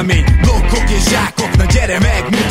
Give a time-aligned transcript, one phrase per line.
[0.00, 0.98] a mí, loco que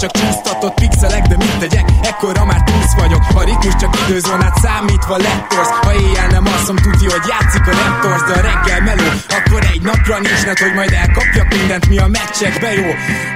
[0.00, 3.22] csak csúsztatott pixelek De mit tegyek, ekkora már túsz vagyok.
[3.34, 5.72] A ritmus csak időzónát számítva lettorsz.
[5.82, 9.82] Ha éjjel nem alszom, tudja, hogy játszik a Raptors De a reggel meló, akkor egy
[9.82, 12.90] napra nincs net, hogy majd elkapjak mindent, mi a meccsekbe jó.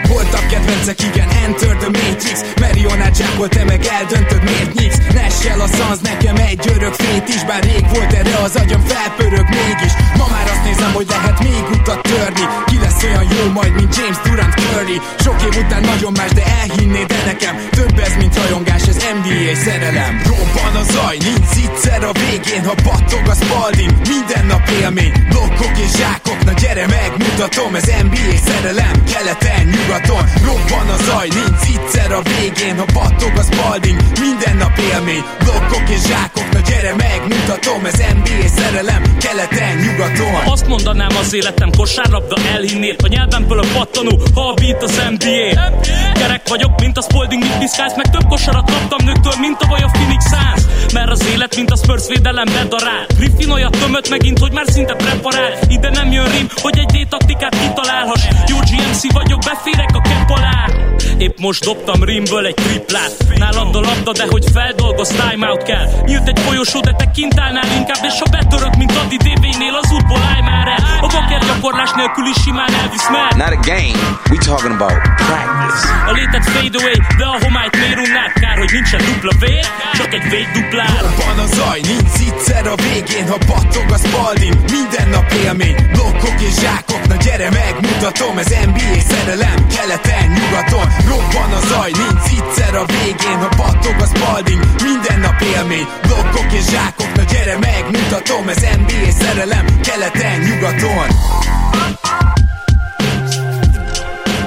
[0.08, 2.39] Voltak kedvencek, igen, Enter the Matrix.
[2.61, 7.44] Marionát zsákol, te meg eldöntöd, miért nyíksz Nessel a szansz, nekem egy örök fét is
[7.44, 9.92] Bár rég volt erre az agyam felpörög mégis.
[10.19, 12.44] Ma már azt nézem, hogy lehet még utat törni.
[12.67, 15.00] Ki lesz olyan jó majd, mint James Durant Curry.
[15.19, 19.55] Sok év után nagyon más, de elhinnéd de nekem Több ez, mint rajongás, ez NBA
[19.64, 20.23] szerelem.
[20.31, 25.12] Robban a zaj, nincs egyszer a végén Ha battog a spalding, minden nap élmény.
[25.28, 30.25] Blokkok és zsákok, na gyere megmutatom Ez NBA szerelem, keleten, nyugaton.
[30.48, 35.25] Robban a zaj, nincs egyszer a végén Ha battog a spalding, minden nap élmény.
[35.45, 40.34] Blokkok és zsákok, na gyere megmutatom Ez NBA szerelem, keleten, nyugaton.
[40.55, 45.48] Azt mondanám az életem kosárlabda elhinnél A nyelvemből a pattanó, ha a beat az NBA
[46.34, 49.82] Gyerek vagyok, mint a Spalding, mit piszkálsz Meg több kosarat kaptam nőktől, mint a vaj
[49.82, 50.92] a Phoenix Suns.
[50.92, 53.06] Mert az élet, mint a Spurs védelem bedarál.
[53.16, 55.52] Griffin olyat tömött megint, hogy már szinte preparál.
[55.68, 58.23] Ide nem jön rim, hogy egy D-taktikát kitalálhass.
[58.46, 60.67] Jó GMC vagyok, beférek a kepp alá
[61.44, 63.12] most dobtam rimből egy triplát.
[63.34, 65.86] Nálad a labda, de hogy feldolgoz, timeout kell.
[66.06, 69.92] Nyílt egy folyosó, de te kint állnál inkább És ha betörök, mint Adi DB-nél, az
[69.92, 70.82] útból állj már el.
[71.00, 73.98] A baker gyakorlás nélkül is simán elvisz mer Not a game,
[74.30, 75.82] we talking about practice.
[76.10, 78.32] A létet fade away, de a homályt miért unnád?
[78.42, 79.66] Kár, hogy nincsen dupla vér,
[79.98, 84.55] csak egy véd duplár Van a zaj, nincs egyszer a végén Ha battog a spalding,
[84.70, 90.86] minden nap élmény Blokkok és zsákok, na gyere megmutatom Ez NBA szerelem, keleten, nyugaton
[91.34, 96.52] Robban a zaj, nincs egyszer a végén Ha battog a spalding, minden nap élmény Blokkok
[96.52, 101.06] és zsákok, na gyere megmutatom Ez NBA szerelem, keleten, nyugaton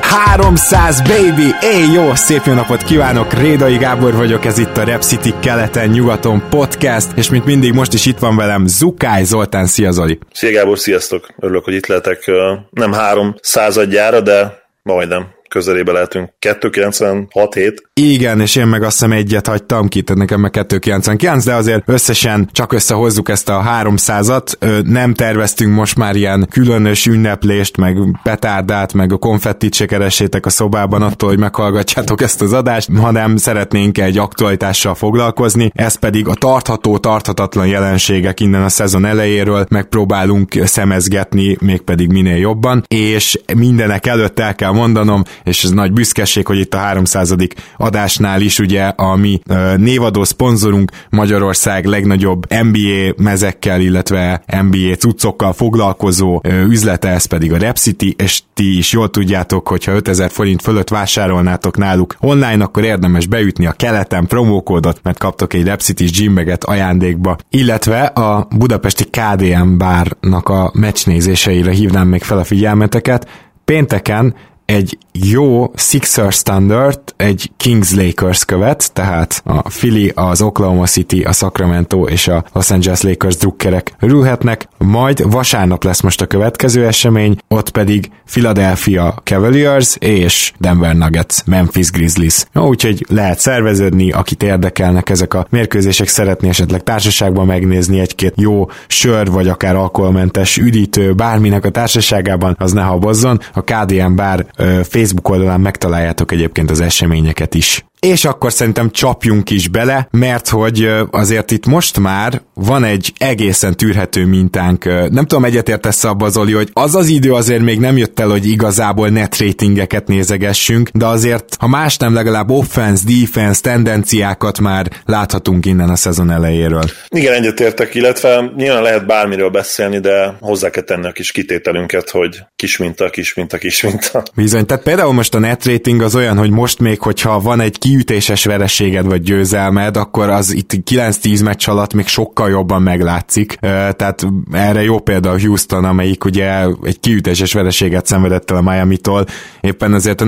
[0.01, 1.55] 300 baby!
[1.61, 3.33] Éj, jó, szép jó napot kívánok!
[3.33, 8.05] Rédai Gábor vagyok, ez itt a Rep City keleten-nyugaton podcast, és mint mindig most is
[8.05, 10.19] itt van velem Zukály Zoltán, szia Zoli!
[10.31, 11.27] Szia Gábor, sziasztok!
[11.39, 12.31] Örülök, hogy itt lehetek.
[12.69, 16.29] Nem három századjára, de majdnem közelébe lehetünk.
[16.39, 17.89] 296 hét.
[17.93, 21.83] Igen, és én meg azt hiszem egyet hagytam ki, tehát nekem meg 299, de azért
[21.85, 24.53] összesen csak összehozzuk ezt a 300-at.
[24.59, 30.45] Ö, Nem terveztünk most már ilyen különös ünneplést, meg petárdát, meg a konfettit se keressétek
[30.45, 36.27] a szobában attól, hogy meghallgatjátok ezt az adást, hanem szeretnénk egy aktualitással foglalkozni, ez pedig
[36.27, 44.05] a tartható, tarthatatlan jelenségek innen a szezon elejéről megpróbálunk szemezgetni, mégpedig minél jobban, és mindenek
[44.05, 47.35] előtt el kell mondanom, és ez nagy büszkeség, hogy itt a 300.
[47.77, 49.39] adásnál is ugye a mi
[49.77, 58.15] névadó szponzorunk Magyarország legnagyobb NBA mezekkel, illetve NBA cuccokkal foglalkozó üzlete, ez pedig a Repcity,
[58.17, 63.25] és ti is jól tudjátok, hogy ha 5000 forint fölött vásárolnátok náluk online, akkor érdemes
[63.25, 70.49] beütni a keleten promókódot, mert kaptok egy Repcity gymbaget ajándékba, illetve a budapesti KDM bárnak
[70.49, 73.27] a meccsnézéseire hívnám még fel a figyelmeteket.
[73.65, 74.35] Pénteken
[74.67, 81.31] egy jó Sixer Standard, egy Kings Lakers követ, tehát a Philly, az Oklahoma City, a
[81.31, 87.37] Sacramento és a Los Angeles Lakers drukkerek örülhetnek, majd vasárnap lesz most a következő esemény,
[87.47, 92.45] ott pedig Philadelphia Cavaliers és Denver Nuggets, Memphis Grizzlies.
[92.53, 99.31] Úgyhogy lehet szerveződni, akit érdekelnek ezek a mérkőzések, szeretné esetleg társaságban megnézni egy-két jó sör,
[99.31, 103.39] vagy akár alkoholmentes üdítő, bárminek a társaságában, az ne habozzon.
[103.53, 104.45] A KDM bár
[104.83, 107.85] Facebook oldalán megtaláljátok egyébként az eseményeket is.
[107.99, 113.75] És akkor szerintem csapjunk is bele, mert hogy azért itt most már van egy egészen
[113.75, 114.85] tűrhető mintánk.
[114.85, 118.47] Nem tudom, egyetértesz abba, Zoli, hogy az az idő azért még nem jött el, hogy
[118.47, 125.65] igazából net ratingeket nézegessünk, de azért, ha más nem, legalább offense, defense tendenciákat már láthatunk
[125.65, 126.83] innen a szezon elejéről.
[127.09, 132.39] Igen, egyetértek, illetve nyilván lehet bármiről beszélni, de hozzá kell tenni a kis kitételünket, hogy
[132.55, 134.23] kis minta, kis minta, kis minta.
[134.35, 137.77] Bizony, tehát például most a net rating az olyan, hogy most még, hogyha van egy
[137.87, 143.55] kiütéses vereséged vagy győzelmed, akkor az itt 9-10 meccs alatt még sokkal jobban meglátszik.
[143.61, 149.25] Tehát erre jó példa a Houston, amelyik ugye egy kiütéses vereséget szenvedett el a Miami-tól,
[149.67, 150.25] éppen ezért a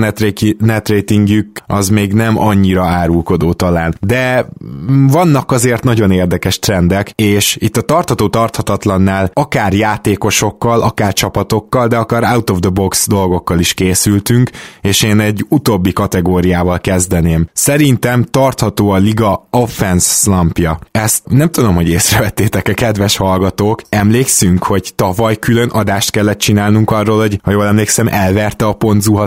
[0.58, 3.94] net ratingjük az még nem annyira árulkodó talán.
[4.00, 4.48] De
[5.08, 11.96] vannak azért nagyon érdekes trendek, és itt a tartató tarthatatlannál akár játékosokkal, akár csapatokkal, de
[11.96, 14.50] akár out of the box dolgokkal is készültünk,
[14.80, 17.48] és én egy utóbbi kategóriával kezdeném.
[17.52, 20.78] Szerintem tartható a liga offense slumpja.
[20.90, 23.82] Ezt nem tudom, hogy észrevettétek-e, kedves hallgatók.
[23.88, 28.72] Emlékszünk, hogy tavaly külön adást kellett csinálnunk arról, hogy ha jól emlékszem, elverte a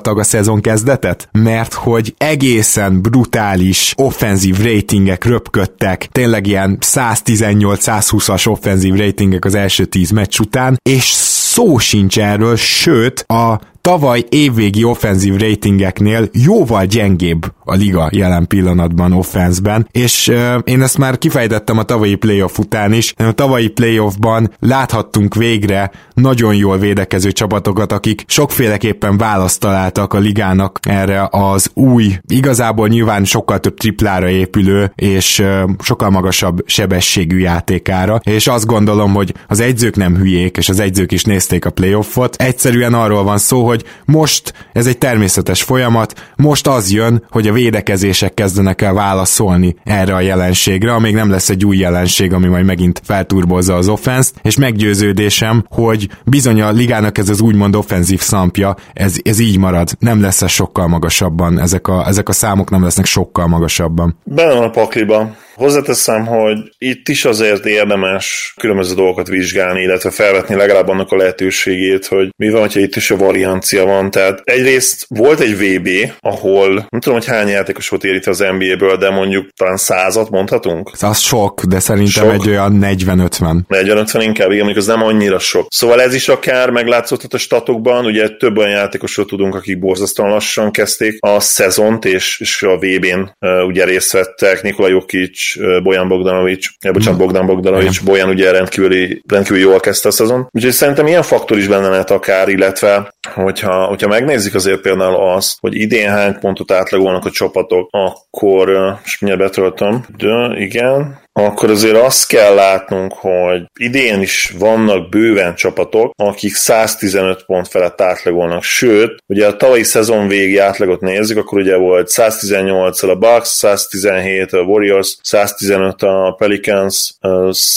[0.04, 1.30] pontzuhatag a szezon kezdetet?
[1.32, 10.12] Mert hogy egészen brutális offenzív ratingek röpködtek, tényleg ilyen 118-120-as offenzív ratingek az első 10
[10.12, 11.12] meccs után, és
[11.54, 19.14] szó sincs erről, sőt, a tavaly évvégi offenzív ratingeknél jóval gyengébb a liga jelen pillanatban
[19.14, 24.52] offenszben, és uh, én ezt már kifejtettem a tavalyi playoff után is, a tavalyi playoffban
[24.60, 32.18] láthattunk végre nagyon jól védekező csapatokat, akik sokféleképpen választ találtak a ligának erre az új,
[32.28, 39.14] igazából nyilván sokkal több triplára épülő és uh, sokkal magasabb sebességű játékára, és azt gondolom,
[39.14, 42.36] hogy az egyzők nem hülyék, és az egyzők is nézték a playoffot.
[42.36, 43.73] Egyszerűen arról van szó, hogy
[44.06, 50.16] most ez egy természetes folyamat, most az jön, hogy a védekezések kezdenek el válaszolni erre
[50.16, 54.58] a jelenségre, amíg nem lesz egy új jelenség, ami majd megint felturbozza az offenszt, és
[54.58, 60.22] meggyőződésem, hogy bizony a ligának ez az úgymond offenzív szampja, ez, ez így marad, nem
[60.22, 64.18] lesz ez sokkal magasabban, ezek a, ezek a számok nem lesznek sokkal magasabban.
[64.24, 65.36] Benne van a pakliba.
[65.56, 72.06] Hozzáteszem, hogy itt is azért érdemes különböző dolgokat vizsgálni, illetve felvetni legalább annak a lehetőségét,
[72.06, 73.18] hogy mi van, hogyha itt is a
[73.64, 74.12] variancia van.
[74.12, 75.90] Tehát egyrészt volt egy VB,
[76.20, 80.92] ahol nem tudom, hogy hány játékos volt érít az NBA-ből, de mondjuk talán százat mondhatunk.
[81.02, 82.34] Az sok, de szerintem sok.
[82.34, 83.60] egy olyan 40-50.
[83.70, 85.66] 40-50 inkább, igen, mondjuk az nem annyira sok.
[85.70, 90.72] Szóval ez is akár meglátszódhat a statokban, ugye több olyan játékosról tudunk, akik borzasztóan lassan
[90.72, 95.40] kezdték a szezont, és, és a VB-n uh, ugye részt vettek, Nikola Jokic,
[95.84, 97.24] Bojan Bogdanovics, eh, bocsánat, mm.
[97.24, 98.06] Bogdan Bogdanovics, Igen.
[98.06, 100.48] Bojan ugye rendkívüli, rendkívül jól kezdte a szezon.
[100.52, 103.14] Úgyhogy szerintem ilyen faktor is benne lehet akár, illetve
[103.54, 108.70] hogyha, hogyha megnézzük azért például azt, hogy idén hány pontot átlagolnak a csapatok, akkor,
[109.04, 115.56] és mindjárt betöltöm, de igen, akkor azért azt kell látnunk, hogy idén is vannak bőven
[115.56, 121.60] csapatok, akik 115 pont felett átlagolnak, sőt, ugye a tavalyi szezon végi átlagot nézzük, akkor
[121.60, 127.14] ugye volt 118 a Bucks, 117 a Warriors, 115 a Pelicans,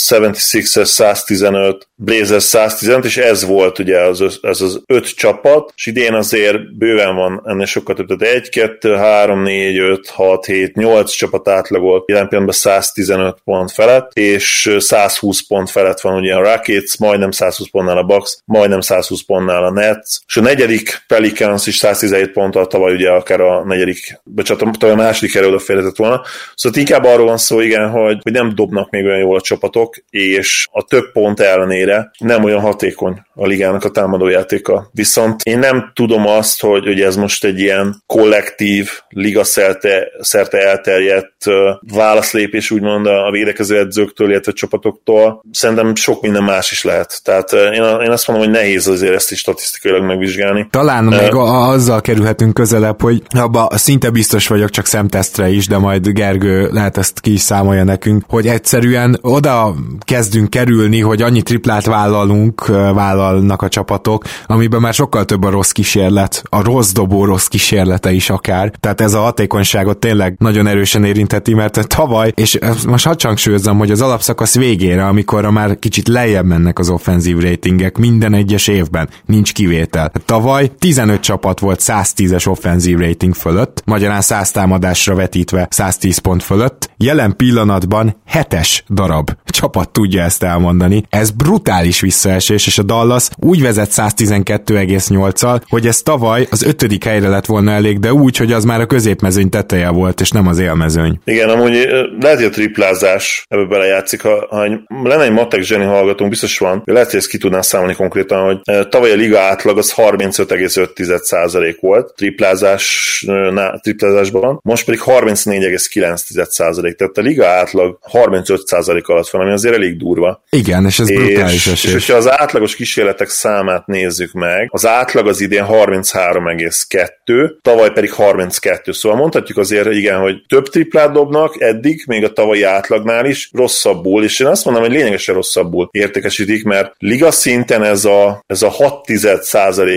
[0.08, 6.14] 76 115, Blazers 115, és ez volt ugye az, ez az öt csapat, és idén
[6.14, 11.10] azért bőven van ennél sokkal több, tehát 1, 2, 3, 4, 5, 6, 7, 8
[11.10, 16.98] csapat átlagolt, jelen pillanatban 115 pont felett, és 120 pont felett van ugye a Rockets,
[16.98, 21.76] majdnem 120 pontnál a Bucks, majdnem 120 pontnál a Nets, és a negyedik Pelicans is
[21.76, 26.22] 117 ponttal tavaly ugye akár a negyedik, bocsánat, tavaly a második erő odaférhetett volna.
[26.54, 29.94] Szóval inkább arról van szó, igen, hogy, hogy nem dobnak még olyan jól a csapatok,
[30.10, 34.90] és a több pont ellenére nem olyan hatékony a ligának a támadójátéka.
[34.92, 40.58] Viszont én nem tudom azt, hogy, hogy ez most egy ilyen kollektív, liga szerte, szerte
[40.58, 41.44] elterjedt
[41.80, 45.42] válaszlépés úgymond a védekező edzőktől, illetve csapatoktól.
[45.50, 47.20] Szerintem sok minden más is lehet.
[47.24, 50.66] Tehát én, én azt mondom, hogy nehéz azért ezt is statisztikailag megvizsgálni.
[50.70, 55.66] Talán uh, még a, azzal kerülhetünk közelebb, hogy abba szinte biztos vagyok, csak szemtesztre is,
[55.66, 61.22] de majd Gergő lehet ezt ki is számolja nekünk, hogy egyszerűen oda kezdünk kerülni, hogy
[61.22, 66.62] annyi triplát vállalunk, vállal vállalnak a csapatok, amiben már sokkal több a rossz kísérlet, a
[66.62, 68.72] rossz dobó rossz kísérlete is akár.
[68.80, 73.90] Tehát ez a hatékonyságot tényleg nagyon erősen érintheti, mert tavaly, és most hadd hangsúlyozom, hogy
[73.90, 79.52] az alapszakasz végére, amikor már kicsit lejjebb mennek az offenzív ratingek minden egyes évben, nincs
[79.52, 80.12] kivétel.
[80.24, 86.90] Tavaly 15 csapat volt 110-es offenzív rating fölött, magyarán 100 támadásra vetítve 110 pont fölött,
[86.96, 91.02] jelen pillanatban 7-es darab csapat tudja ezt elmondani.
[91.08, 97.28] Ez brutális visszaesés, és a Dallas úgy vezet 112,8-al, hogy ez tavaly az ötödik helyre
[97.28, 100.58] lett volna elég, de úgy, hogy az már a középmezőny teteje volt, és nem az
[100.58, 101.20] élmezőny.
[101.24, 101.88] Igen, amúgy
[102.20, 104.22] lehet, hogy a triplázás ebbe belejátszik.
[104.22, 104.66] Ha, ha
[105.02, 108.88] lenne egy matek zseni hallgatónk, biztos van, lehet, hogy ezt ki tudná számolni konkrétan, hogy
[108.88, 116.94] tavaly a liga átlag az 35,5% volt triplázás, na, triplázásban, most pedig 34,9%.
[116.94, 120.42] Tehát a liga átlag 35% alatt van, ami azért elég durva.
[120.50, 125.26] Igen, és ez brutális és, és hogyha az átlagos kísérletek számát nézzük meg, az átlag
[125.26, 128.92] az idén 33,2, tavaly pedig 32.
[128.92, 134.24] Szóval mondhatjuk azért, igen, hogy több triplát dobnak eddig, még a tavalyi átlagnál is, rosszabbul,
[134.24, 138.68] és én azt mondom, hogy lényegesen rosszabbul értékesítik, mert liga szinten ez a, ez a
[138.68, 139.10] 6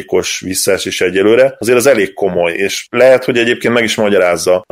[0.08, 4.64] os visszaesés egyelőre, azért az elég komoly, és lehet, hogy egyébként meg is magyarázza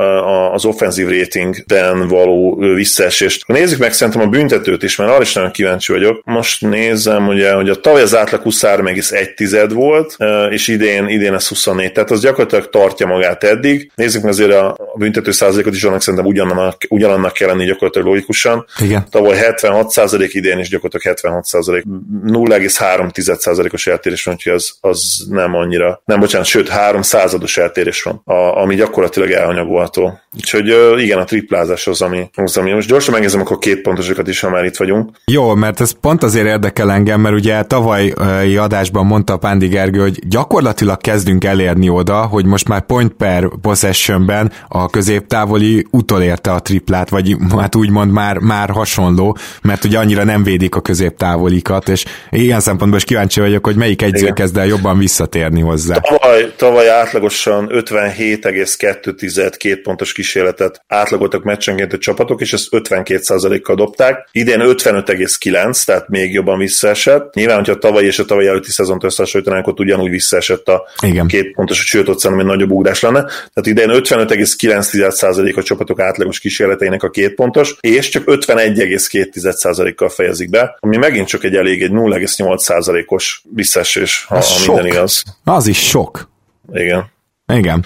[0.52, 3.46] az offenzív ratingben való visszaesést.
[3.46, 4.28] Nézzük meg szerintem a
[4.68, 6.20] büntetőt is, mert arra is nagyon kíváncsi vagyok.
[6.24, 10.16] Most nézem, ugye, hogy a tavaly az átlag 23,1 volt,
[10.50, 13.90] és idén, idén ez 24, tehát az gyakorlatilag tartja magát eddig.
[13.94, 18.66] Nézzük meg azért a büntető százalékot is, annak szerintem ugyanannak, ugyanannak kell lenni gyakorlatilag logikusan.
[18.80, 19.06] Igen.
[19.10, 21.84] Tavaly 76 százalék, idén is gyakorlatilag 76 százalék.
[22.26, 28.02] 0,3 százalékos eltérés van, úgyhogy az, az nem annyira, nem bocsánat, sőt 3 százados eltérés
[28.02, 30.18] van, a, ami gyakorlatilag elhanyagolható.
[30.36, 34.40] Úgyhogy igen, a triplázás az, ami, az, ami most gyorsan megnézem akkor két pontosokat is,
[34.40, 35.10] ha már itt vagyunk.
[35.24, 38.12] Jó, mert ez pont azért érdekel engem, mert ugye tavaly
[38.56, 44.52] adásban mondta Pándi Gergő, hogy gyakorlatilag kezdünk elérni oda, hogy most már point per possessionben
[44.68, 50.42] a középtávoli utolérte a triplát, vagy hát úgymond már, már hasonló, mert ugye annyira nem
[50.42, 54.98] védik a középtávolikat, és ilyen szempontból is kíváncsi vagyok, hogy melyik egyző kezd el jobban
[54.98, 55.96] visszatérni hozzá.
[55.96, 64.28] Tavaly, tavaly átlagosan 57,2 két pontos kísérletet átlagoltak meccsenként a csapatok, és ezt 52%-kal dobták.
[64.32, 67.34] Idén 55,9, tehát még jobban visszaesett.
[67.34, 71.26] Nyilván, hogyha a tavalyi és a tavalyi előtti szezont összehasonlítanánk, ott ugyanúgy visszaesett a Igen.
[71.26, 73.20] két pontos, sőt, ott szerintem egy nagyobb ugrás lenne.
[73.24, 80.76] Tehát idén 55,9% a csapatok átlagos kísérleteinek a két pontos, és csak 51,2%-kal fejezik be,
[80.80, 85.22] ami megint csak egy elég, egy 0,8%-os visszaesés, ha, ha minden igaz.
[85.44, 86.30] Az is sok.
[86.72, 87.10] Igen.
[87.54, 87.84] Igen.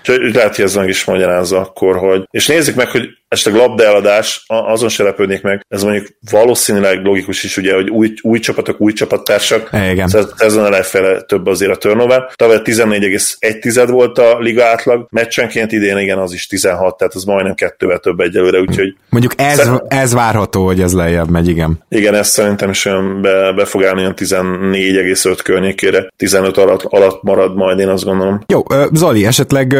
[0.00, 2.26] Úgyhogy lehet, hogy ez meg is magyarázza akkor, hogy...
[2.30, 7.56] És nézzük meg, hogy esetleg labdaeladás, azon se lepődnék meg, ez mondjuk valószínűleg logikus is,
[7.56, 10.10] ugye, hogy új, új csapatok, új csapattársak, Igen.
[10.36, 12.30] ezen elefele több azért a turnover.
[12.34, 17.54] Tavaly 14,1 volt a liga átlag, meccsenként idén igen, az is 16, tehát az majdnem
[17.54, 18.94] kettővel több egyelőre, úgyhogy...
[19.08, 19.82] Mondjuk ez, szerint...
[19.88, 21.84] ez várható, hogy ez lejjebb megy, igen.
[21.88, 27.22] Igen, ez szerintem is olyan be, be fog állni olyan 14,5 környékére, 15 alatt, alatt
[27.22, 28.44] marad majd, én azt gondolom.
[28.46, 29.76] Jó, Zoli, esetleg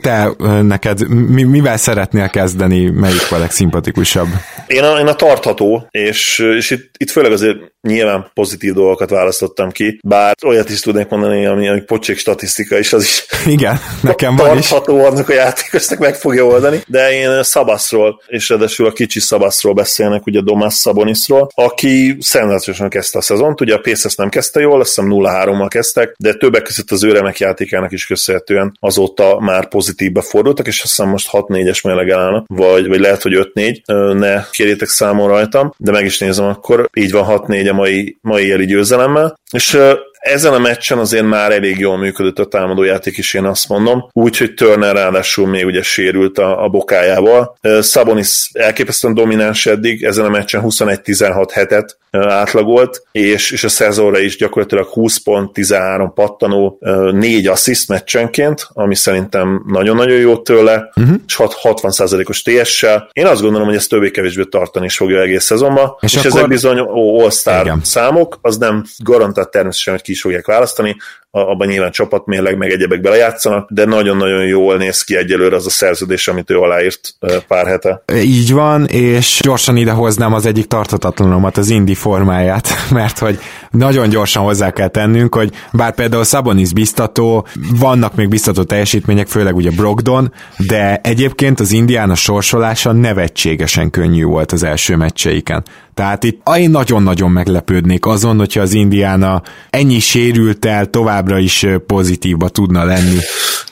[0.00, 0.30] te
[0.62, 4.28] neked mi, mivel szeretnél kezdeni melyik a legszimpatikusabb?
[4.66, 7.56] Én a, én a tartható, és, és itt, itt főleg azért
[7.86, 12.92] nyilván pozitív dolgokat választottam ki, bár olyat is tudnék mondani, ami, ami pocsék statisztika is,
[12.92, 14.68] az is Igen, nekem van is.
[14.68, 19.74] Tartható annak a játékosnak meg fogja oldani, de én Szabaszról, és ráadásul a kicsi Szabaszról
[19.74, 24.80] beszélnek, ugye Domás Szabonisról, aki szenzációsan kezdte a szezont, ugye a Pacers nem kezdte jól,
[24.80, 29.68] azt hiszem 0-3-mal kezdtek, de többek között az ő remek játékának is köszönhetően azóta már
[29.68, 34.42] pozitívba fordultak, és azt hiszem most 6-4-es mérleg állnak, vagy vagy, lehet, hogy 5-4, ne
[34.50, 38.66] kérjétek számon rajtam, de meg is nézem akkor, így van 6-4 a mai, mai éli
[38.66, 39.78] győzelemmel, és
[40.18, 44.08] ezen a meccsen azért már elég jól működött a támadójáték is, én azt mondom.
[44.12, 47.56] Úgyhogy Turner ráadásul még ugye sérült a, a bokájával.
[47.82, 54.36] Sabonis elképesztően domináns eddig, ezen a meccsen 21-16 hetet átlagolt, és, és a szezonra is
[54.36, 56.78] gyakorlatilag 20 pont, 13 pattanó,
[57.12, 61.16] 4 assziszt meccsenként, ami szerintem nagyon-nagyon jó tőle, uh-huh.
[61.26, 63.08] és 60%-os TS-sel.
[63.12, 66.30] Én azt gondolom, hogy ezt többé-kevésbé tartani is fogja egész szezonban, és, és akkor...
[66.30, 70.96] ezek bizony all-star számok, az nem garantált természetesen, hogy ki is fogják választani,
[71.30, 76.28] abban nyilván csapatmérleg, meg egyebek belejátszanak, de nagyon-nagyon jól néz ki egyelőre az a szerződés,
[76.28, 77.14] amit ő aláírt
[77.48, 78.02] pár hete.
[78.14, 83.38] Így van, és gyorsan idehoznám az egyik tartatatlanomat, az Indi formáját, mert hogy
[83.70, 87.46] nagyon gyorsan hozzá kell tennünk, hogy bár például Sabonis biztató,
[87.78, 90.32] vannak még biztató teljesítmények, főleg ugye Brogdon,
[90.66, 95.64] de egyébként az Indián a sorsolása nevetségesen könnyű volt az első meccseiken.
[95.96, 102.48] Tehát itt én nagyon-nagyon meglepődnék azon, hogyha az Indiána ennyi sérült el, továbbra is pozitívba
[102.48, 103.18] tudna lenni.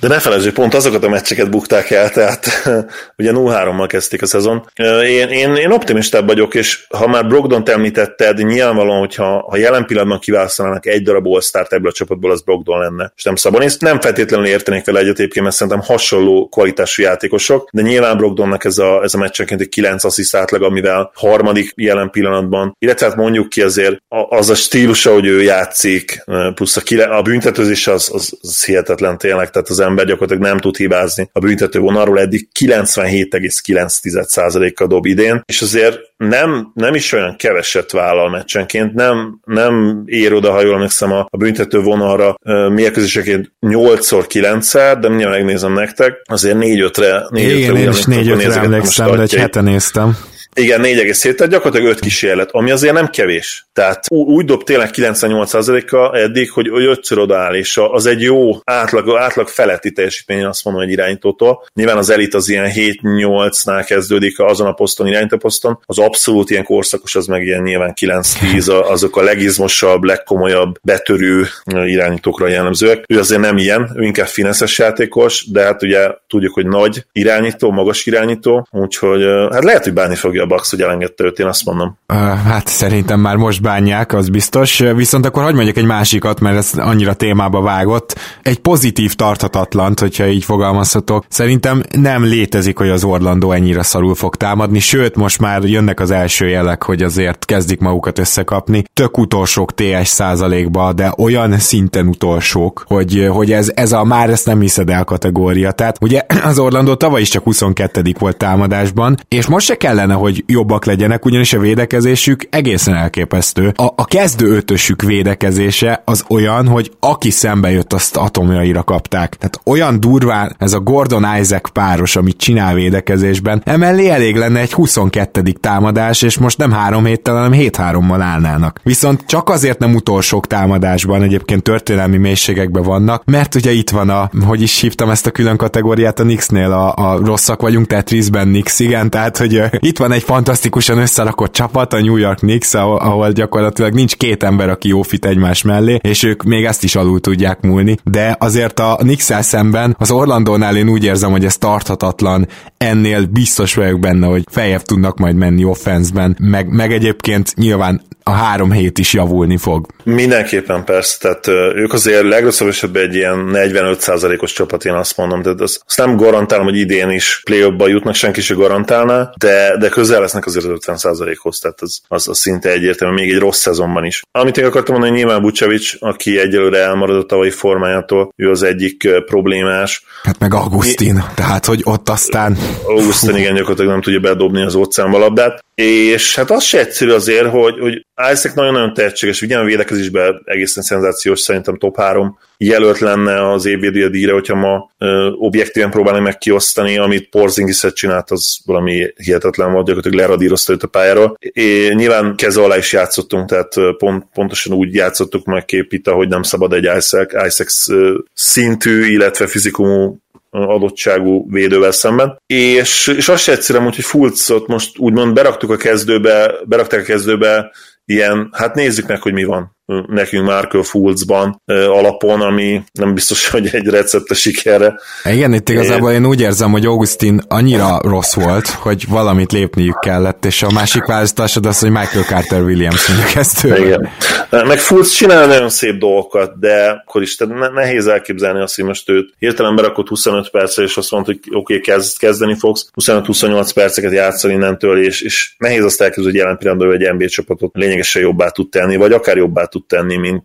[0.00, 2.46] De ne felejtsd, pont azokat a meccseket bukták el, tehát
[3.18, 4.70] ugye 0-3-mal kezdték a szezon.
[5.04, 10.18] Én, én, én optimistább vagyok, és ha már Brogdon említetted, nyilvánvalóan, hogyha ha jelen pillanatban
[10.18, 13.76] kiválasztanának egy darab all ebből a csapatból, az Brogdon lenne, és nem Szabonis.
[13.76, 18.78] Nem feltétlenül értenék vele egyet egyébként, mert szerintem hasonló kvalitású játékosok, de nyilván Brogdonnak ez
[18.78, 23.48] a, ez a meccsenként egy 9 assziszt átlag, amivel harmadik jelen pillanatban, illetve hát mondjuk
[23.48, 23.96] ki azért
[24.28, 29.18] az a stílusa, hogy ő játszik, plusz a, kile, a büntetőzés az, az, az hihetetlen
[29.18, 35.42] tényleg, tehát az ember gyakorlatilag nem tud hibázni a büntető vonalról, eddig 97,9%-kal dob idén,
[35.44, 40.74] és azért nem, nem is olyan keveset vállal meccsenként, nem, nem ér oda, ha jól
[40.74, 42.34] emlékszem, a, a büntető vonalra
[42.68, 49.16] mérkőzéseként 8-szor 9-szer, de mindjárt megnézem nektek, azért 4-5-re 4 Igen, én is 4-5-re emlékszem,
[49.16, 50.16] de egy hete néztem.
[50.54, 53.66] Igen, 4,7, tehát gyakorlatilag 5 kísérlet, ami azért nem kevés.
[53.72, 59.16] Tehát úgy dob tényleg 98%-a eddig, hogy, hogy ötször odaáll, és az egy jó átlag,
[59.16, 61.66] átlag feletti teljesítmény, azt mondom, egy irányítótól.
[61.74, 67.14] Nyilván az elit az ilyen 7-8-nál kezdődik azon a poszton, irányítóposzton, az abszolút ilyen korszakos,
[67.14, 71.46] az meg ilyen nyilván 9-10, azok a legizmosabb, legkomolyabb, betörő
[71.86, 73.04] irányítókra jellemzőek.
[73.08, 77.70] Ő azért nem ilyen, ő inkább fineszes játékos, de hát ugye tudjuk, hogy nagy irányító,
[77.70, 81.64] magas irányító, úgyhogy hát lehet, hogy bánni fogja a Bax, hogy elengedte őt, én azt
[81.64, 81.98] mondom.
[82.46, 84.78] Hát szerintem már most bánják, az biztos.
[84.78, 88.18] Viszont akkor hagyd mondjak egy másikat, mert ez annyira témába vágott.
[88.42, 91.24] Egy pozitív tarthatatlant, hogyha így fogalmazhatok.
[91.28, 96.10] Szerintem nem létezik, hogy az Orlandó ennyire szarul fog támadni, sőt, most már jönnek az
[96.10, 98.84] első jelek, hogy azért kezdik magukat összekapni.
[98.92, 104.46] Tök utolsók TS százalékba, de olyan szinten utolsók, hogy, hogy ez, ez a már ezt
[104.46, 105.72] nem hiszed el kategória.
[105.72, 110.33] Tehát ugye az Orlandó tavaly is csak 22 volt támadásban, és most se kellene, hogy
[110.46, 113.72] jobbak legyenek, ugyanis a védekezésük egészen elképesztő.
[113.76, 119.34] A, a kezdő ötösük védekezése az olyan, hogy aki szembe jött, azt atomjaira kapták.
[119.34, 124.72] Tehát olyan durván ez a Gordon Isaac páros, amit csinál védekezésben, emellé elég lenne egy
[124.72, 125.42] 22.
[125.60, 128.80] támadás, és most nem három héttel, hanem 7-3-mal állnának.
[128.82, 134.30] Viszont csak azért nem utolsók támadásban, egyébként történelmi mélységekben vannak, mert ugye itt van a,
[134.46, 138.80] hogy is hívtam ezt a külön kategóriát a Knicksnél, a, a rosszak vagyunk Tetrisben Knicks,
[138.80, 142.96] igen, tehát hogy uh, itt van egy fantasztikusan összerakott csapat, a New York Knicks, ahol,
[142.96, 146.96] ahol gyakorlatilag nincs két ember, aki jó fit egymás mellé, és ők még ezt is
[146.96, 151.58] alul tudják múlni, de azért a knicks szemben az Orlandónál én úgy érzem, hogy ez
[151.58, 158.02] tarthatatlan, ennél biztos vagyok benne, hogy feljebb tudnak majd menni offenszben, meg, meg egyébként nyilván
[158.26, 159.86] a három hét is javulni fog.
[160.04, 165.54] Mindenképpen persze, tehát ők azért legrosszabb esetben egy ilyen 45%-os csapat, én azt mondom, de
[165.58, 170.46] azt, nem garantálom, hogy idén is play jutnak, senki se garantálná, de, de közel lesznek
[170.46, 174.22] azért az 50%-hoz, tehát az, az, az szinte egyértelmű, még egy rossz szezonban is.
[174.32, 179.08] Amit én akartam mondani, nyilván Bucevic, aki egyelőre elmaradott a tavalyi formájától, ő az egyik
[179.26, 180.04] problémás.
[180.22, 182.58] Hát meg Augustin, tehát hogy ott aztán...
[182.86, 187.50] Augustin igen, gyakorlatilag nem tudja bedobni az óceánba labdát, és hát az se egyszerű azért,
[187.50, 193.52] hogy, hogy Isaac nagyon-nagyon tehetséges, ugye a védekezésben egészen szenzációs, szerintem top 3 jelölt lenne
[193.52, 198.58] az évvédő a díjra, hogyha ma ö, objektíven próbálni meg kiosztani, amit porzingis csinált, az
[198.64, 201.36] valami hihetetlen volt, gyakorlatilag leradírozta őt a pályáról.
[201.38, 206.42] É, nyilván keze alá is játszottunk, tehát pont, pontosan úgy játszottuk meg képít, hogy nem
[206.42, 207.86] szabad egy Isaac, Isaac
[208.32, 210.23] szintű, illetve fizikumú
[210.54, 212.36] adottságú védővel szemben.
[212.46, 217.72] És, és azt se egyszerűen, hogy Fulcot most úgymond beraktuk a kezdőbe, berakták a kezdőbe
[218.04, 223.68] ilyen, hát nézzük meg, hogy mi van nekünk Markel Fultzban alapon, ami nem biztos, hogy
[223.72, 225.00] egy recepte sikerre.
[225.24, 230.44] Igen, itt igazából én úgy érzem, hogy Augustin annyira rossz volt, hogy valamit lépniük kellett,
[230.44, 234.08] és a másik választásod az, hogy Michael Carter Williams ezt Igen.
[234.50, 239.10] Meg Fultz csinál nagyon szép dolgokat, de akkor is tehát nehéz elképzelni azt, hogy most
[239.10, 243.70] őt hirtelen berakott 25 percre, és azt mondta, hogy oké, okay, kezd, kezdeni fogsz, 25-28
[243.74, 248.22] perceket játszani innentől, és, és nehéz azt elképzelni, hogy jelen pillanatban egy NBA csapatot lényegesen
[248.22, 250.44] jobbá tud tenni, vagy akár jobbá tud tenni, mint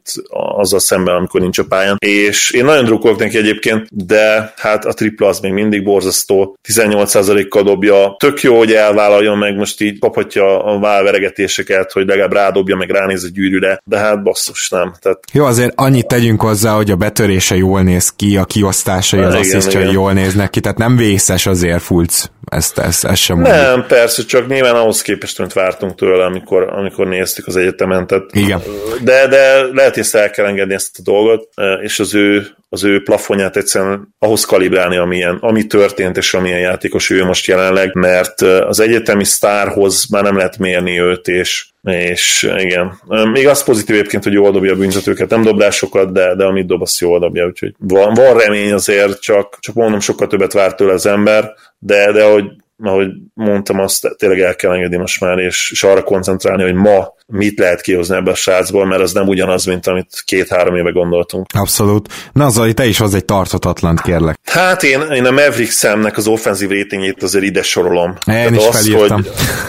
[0.58, 1.98] azzal szemben, amikor nincs a pályán.
[2.00, 7.64] És én nagyon drukkolok neki egyébként, de hát a tripla az még mindig borzasztó, 18%-kal
[7.64, 12.90] dobja, tök jó, hogy elvállaljon meg, most így kaphatja a válveregetéseket, hogy legalább rádobja, meg
[12.90, 14.94] ránéz a gyűrűre, de hát basszus nem.
[15.00, 15.20] Tehát...
[15.34, 19.92] Jó, azért annyit tegyünk hozzá, hogy a betörése jól néz ki, a kiosztásai, az asszisztjai
[19.92, 23.58] jól néznek ki, tehát nem vészes azért Fulc, ezt, ezt, ezt sem mondjuk.
[23.58, 28.08] Nem, persze, csak nyilván ahhoz képest, amit vártunk tőle, amikor, amikor néztük az egyetemen.
[28.08, 28.62] Tehát, Igen.
[29.04, 31.50] De, de lehet, hogy ezt el kell engedni ezt a dolgot,
[31.82, 37.10] és az ő, az ő plafonját egyszerűen ahhoz kalibrálni, amilyen, ami történt, és amilyen játékos
[37.10, 43.00] ő most jelenleg, mert az egyetemi sztárhoz már nem lehet mérni őt, és és igen.
[43.32, 46.68] Még az pozitív egyébként, hogy jól dobja a büntetőket, nem dob sokat, de, de amit
[46.68, 50.76] dob, azt jól dobja, úgyhogy van, van remény azért, csak, csak mondom, sokkal többet várt
[50.76, 52.46] tőle az ember, de, de ahogy
[52.82, 57.18] ahogy mondtam, azt tényleg el kell engedni most már, és, és arra koncentrálni, hogy ma
[57.32, 61.46] mit lehet kihozni ebbe a srácból, mert az nem ugyanaz, mint amit két-három éve gondoltunk.
[61.54, 62.14] Abszolút.
[62.34, 64.40] Na, Zoli, te is hoz egy tarthatatlan kérlek.
[64.44, 68.18] Hát én, én a Maverick szemnek az offenzív ratingjét azért ide sorolom.
[68.26, 69.12] Én is az, hogy,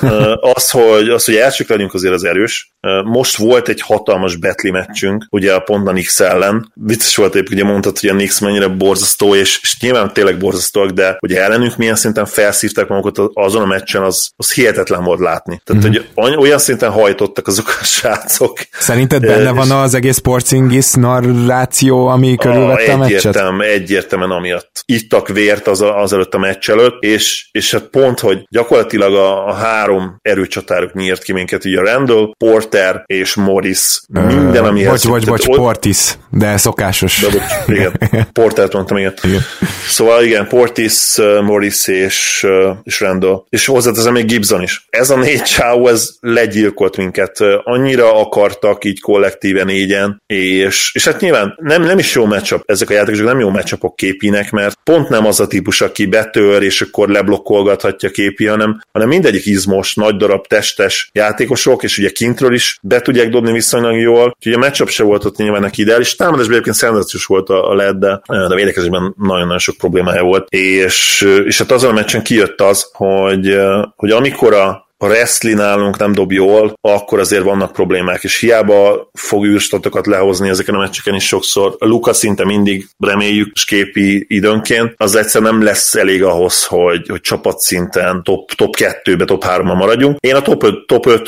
[0.54, 2.74] az, hogy, az, hogy elsők legyünk azért az erős.
[3.04, 6.72] Most volt egy hatalmas betli meccsünk, ugye a pont a Nix ellen.
[6.74, 10.90] Vicces volt épp, ugye mondtad, hogy a Nix mennyire borzasztó, és, és nyilván tényleg borzasztóak,
[10.90, 15.60] de hogy ellenünk milyen szinten felszívták számokat azon a meccsen, az, az hihetetlen volt látni.
[15.64, 16.02] Tehát, mm-hmm.
[16.14, 18.58] hogy olyan szinten hajtottak azok a srácok.
[18.72, 23.18] Szerinted benne van az egész Porzingis narráció, ami körülvette a, a meccset?
[23.18, 24.82] Egyértelműen, egyértelműen amiatt.
[24.86, 29.46] Ittak vért az, az előtt a meccs előtt, és, és hát pont, hogy gyakorlatilag a,
[29.46, 34.00] a három erőcsatárok nyírt ki minket, ugye Randall, Porter és Morris.
[34.08, 37.20] Minden, ami Bocs, bocs, bocs, Portis, de szokásos.
[37.20, 37.42] De, bocs,
[37.76, 37.92] igen,
[38.32, 39.14] Portert mondtam, igen.
[39.22, 39.40] igen.
[39.88, 42.46] Szóval igen, Portis, Morris és,
[42.90, 43.44] és Randall.
[43.48, 44.86] És hozzáteszem még Gibson is.
[44.90, 47.40] Ez a négy csáó, ez legyilkolt minket.
[47.64, 52.90] Annyira akartak így kollektíven négyen, és, és hát nyilván nem, nem is jó matchup, ezek
[52.90, 56.80] a játékosok nem jó matchupok képinek, mert pont nem az a típus, aki betör, és
[56.80, 62.78] akkor leblokkolgathatja képi, hanem, hanem mindegyik izmos, nagy darab, testes játékosok, és ugye kintről is
[62.82, 66.14] be tudják dobni viszonylag jól, úgyhogy a matchup se volt ott nyilván neki ideális.
[66.14, 71.26] Támadásban egyébként szenzációs volt a, a LED, de, de védekezésben nagyon-nagyon sok problémája volt, és,
[71.44, 73.60] és hát azon a meccsen kijött az, hogy,
[73.96, 79.10] hogy amikor a a wrestling nálunk nem dob jól, akkor azért vannak problémák, és hiába
[79.12, 81.76] fog űrstatokat lehozni ezeken a meccseken is sokszor.
[81.78, 87.20] A Luka szinte mindig reméljük, sképi időnként, az egyszer nem lesz elég ahhoz, hogy, hogy
[87.20, 90.18] csapatszinten top, top 2-be, top 3-ban maradjunk.
[90.20, 91.22] Én a top 5, top 5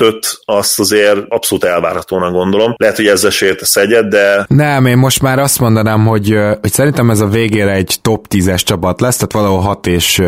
[0.45, 2.75] azt azért abszolút elvárhatónak gondolom.
[2.77, 4.45] Lehet, hogy ezzel sértesz egyet, de...
[4.49, 8.63] Nem, én most már azt mondanám, hogy, hogy szerintem ez a végére egy top 10-es
[8.63, 10.23] csapat lesz, tehát valahol 6 és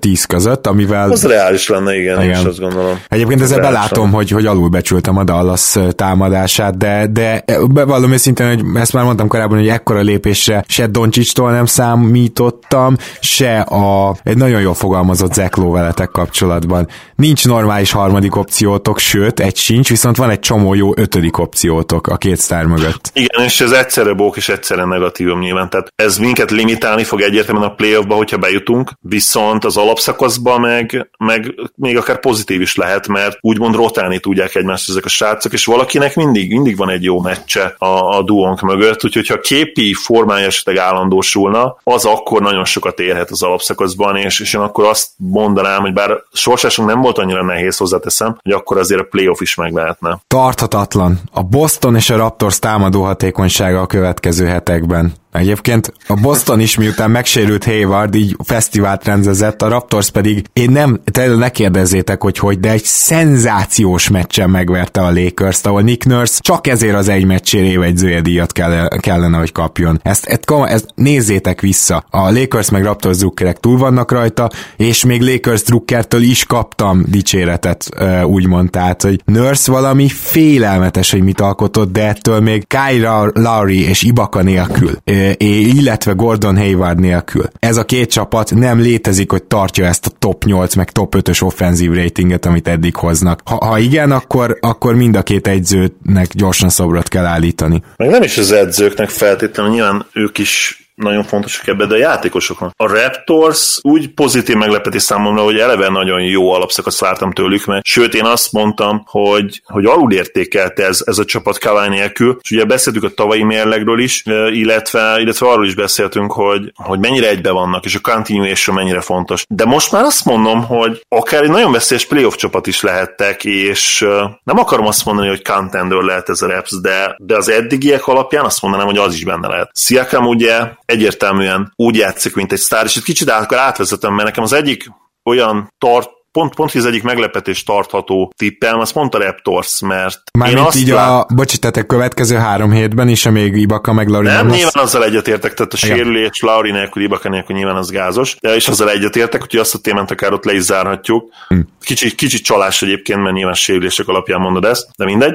[0.00, 1.10] 10 között, amivel...
[1.10, 2.34] Az reális lenne, igen, igen.
[2.34, 2.85] én is azt gondolom.
[3.08, 8.92] Egyébként ezzel belátom, hogy, hogy alulbecsültem a Dallas támadását, de, de bevallom őszintén, hogy ezt
[8.92, 14.74] már mondtam korábban, hogy ekkora lépésre se Doncsicstól nem számítottam, se a egy nagyon jól
[14.74, 16.88] fogalmazott Zekló veletek kapcsolatban.
[17.16, 22.16] Nincs normális harmadik opciótok, sőt, egy sincs, viszont van egy csomó jó ötödik opciótok a
[22.16, 23.10] két sztár mögött.
[23.12, 25.70] Igen, és ez egyszerre bók és egyszerre negatívum nyilván.
[25.70, 31.54] Tehát ez minket limitálni fog egyértelműen a playoffba, hogyha bejutunk, viszont az alapszakaszba meg, meg
[31.74, 36.14] még akár pozitív is lehet, mert úgymond rotálni tudják egymást ezek a srácok, és valakinek
[36.14, 40.76] mindig, mindig van egy jó meccse a, a duónk mögött, úgyhogy ha képi formája esetleg
[40.76, 45.92] állandósulna, az akkor nagyon sokat érhet az alapszakaszban, és, és én akkor azt mondanám, hogy
[45.92, 50.20] bár sorsásunk nem volt annyira nehéz, hozzáteszem, hogy akkor azért a playoff is meg lehetne.
[50.26, 51.20] Tarthatatlan.
[51.32, 55.14] A Boston és a Raptors támadó hatékonysága a következő hetekben.
[55.36, 61.00] Egyébként a Boston is miután megsérült Hayward, így fesztivált rendezett, a Raptors pedig, én nem,
[61.04, 66.38] tényleg ne kérdezzétek, hogy hogy, de egy szenzációs meccsen megverte a lakers ahol Nick Nurse
[66.40, 70.00] csak ezért az egy meccsére évegyzője díjat kell, kellene, hogy kapjon.
[70.02, 72.04] Ezt, ezt, ezt, nézzétek vissza.
[72.10, 77.88] A Lakers meg Raptors drukkerek túl vannak rajta, és még Lakers drukkertől is kaptam dicséretet,
[78.24, 84.02] úgymond, tehát, hogy Nurse valami félelmetes, hogy mit alkotott, de ettől még Kyra Lowry és
[84.02, 84.98] Ibaka nélkül
[85.38, 87.44] illetve Gordon Hayward nélkül.
[87.58, 91.42] Ez a két csapat nem létezik, hogy tartja ezt a top 8 meg top 5-ös
[91.42, 93.40] offenzív ratinget, amit eddig hoznak.
[93.44, 97.82] Ha, ha igen, akkor, akkor mind a két edzőnek gyorsan szobrot kell állítani.
[97.96, 102.72] Meg nem is az edzőknek feltétlenül, nyilván ők is nagyon fontosak ebbe, de a játékosokon.
[102.76, 108.14] A Raptors úgy pozitív meglepetés számomra, hogy eleve nagyon jó alapszakaszt vártam tőlük, mert sőt
[108.14, 113.04] én azt mondtam, hogy, hogy alulértékelt ez, ez a csapat Kawai nélkül, és ugye beszéltük
[113.04, 117.94] a tavalyi mérlegről is, illetve, illetve arról is beszéltünk, hogy, hogy mennyire egybe vannak, és
[117.94, 119.44] a continuation mennyire fontos.
[119.48, 124.06] De most már azt mondom, hogy akár egy nagyon veszélyes playoff csapat is lehettek, és
[124.42, 128.44] nem akarom azt mondani, hogy contender lehet ez a Raps, de, de az eddigiek alapján
[128.44, 129.70] azt mondanám, hogy az is benne lehet.
[129.74, 134.42] Siakam ugye egyértelműen úgy játszik, mint egy sztár, és itt kicsit akkor átvezetem, mert nekem
[134.42, 134.90] az egyik
[135.24, 140.22] olyan tart, pont, pont hogy az egyik meglepetés tartható tippem, az pont a Raptors, mert
[140.38, 141.08] Mármint én azt így lát...
[141.08, 144.70] a, bocsi, tehát a következő három hétben is, amíg Ibaka meg Lauri nem, nem nyilván
[144.74, 144.84] lesz.
[144.84, 148.90] azzal egyetértek, tehát a sérülés Lauri nélkül, Ibaka nélkül nyilván az gázos, de és azzal
[148.90, 151.32] egyetértek, hogy azt a témát akár ott le is zárhatjuk.
[151.48, 151.58] Hm.
[151.80, 155.34] Kicsit, kicsit csalás egyébként, mert nyilván sérülések alapján mondod ezt, de mindegy.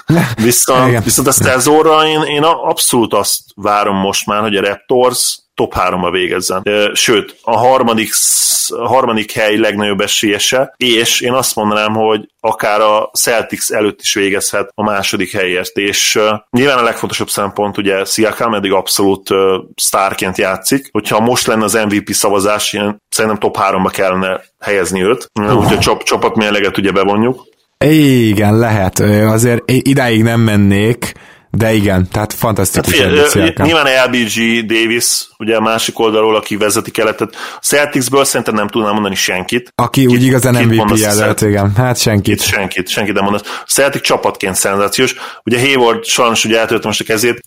[0.44, 5.74] viszont, viszont a Stazorra én, én abszolút azt várom most már, hogy a Raptors top
[5.76, 6.62] 3-ba végezzen.
[6.92, 8.12] Sőt, a harmadik,
[8.68, 14.14] a harmadik hely legnagyobb esélyese, és én azt mondanám, hogy akár a Celtics előtt is
[14.14, 16.18] végezhet a második helyért, és
[16.50, 19.28] nyilván a legfontosabb szempont, ugye Siakam eddig abszolút
[19.74, 25.30] sztárként játszik, hogyha most lenne az MVP szavazás, én szerintem top 3-ba kellene helyezni őt,
[25.34, 27.50] úgyhogy csap, csapatmérleget ugye bevonjuk.
[27.84, 28.98] Igen, lehet.
[29.24, 31.12] Azért idáig nem mennék,
[31.50, 33.00] de igen, tehát fantasztikus.
[33.00, 37.34] Hát, fél, nyilván LBG, Davis, ugye a másik oldalról, aki vezeti keletet.
[37.34, 39.72] A Celticsből szerintem nem tudnám mondani senkit.
[39.74, 41.74] Aki úgy igazán MVP jelölt, igen.
[41.76, 42.42] Hát senkit.
[42.42, 43.42] Senkit, senkit nem mondasz.
[43.64, 45.14] A Celtic csapatként szenzációs.
[45.44, 47.44] Ugye Hayward sajnos ugye eltöltötte most a kezét,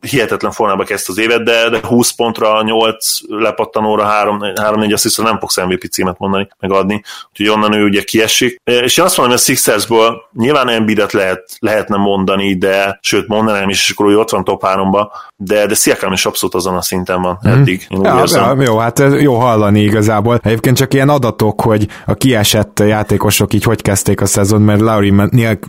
[0.00, 5.38] hihetetlen formába kezdte az évet, de, de 20 pontra, 8 lepattanóra, 3-4 azt hiszem nem
[5.38, 8.60] fogsz MVP címet mondani, megadni, úgyhogy onnan ő ugye kiesik.
[8.64, 13.68] És én azt mondom, hogy a Sixersből nyilván Embiidet lehet, lehetne mondani, de sőt mondanám
[13.68, 16.82] is, és akkor ő ott van top 3-ba, de, de Sziakám is abszolút azon a
[16.82, 17.50] szinten van mm.
[17.50, 17.86] eddig.
[17.88, 20.40] Én ja, ja, jó, hát jó hallani igazából.
[20.42, 25.12] Egyébként csak ilyen adatok, hogy a kiesett játékosok így hogy kezdték a szezon, mert Larry,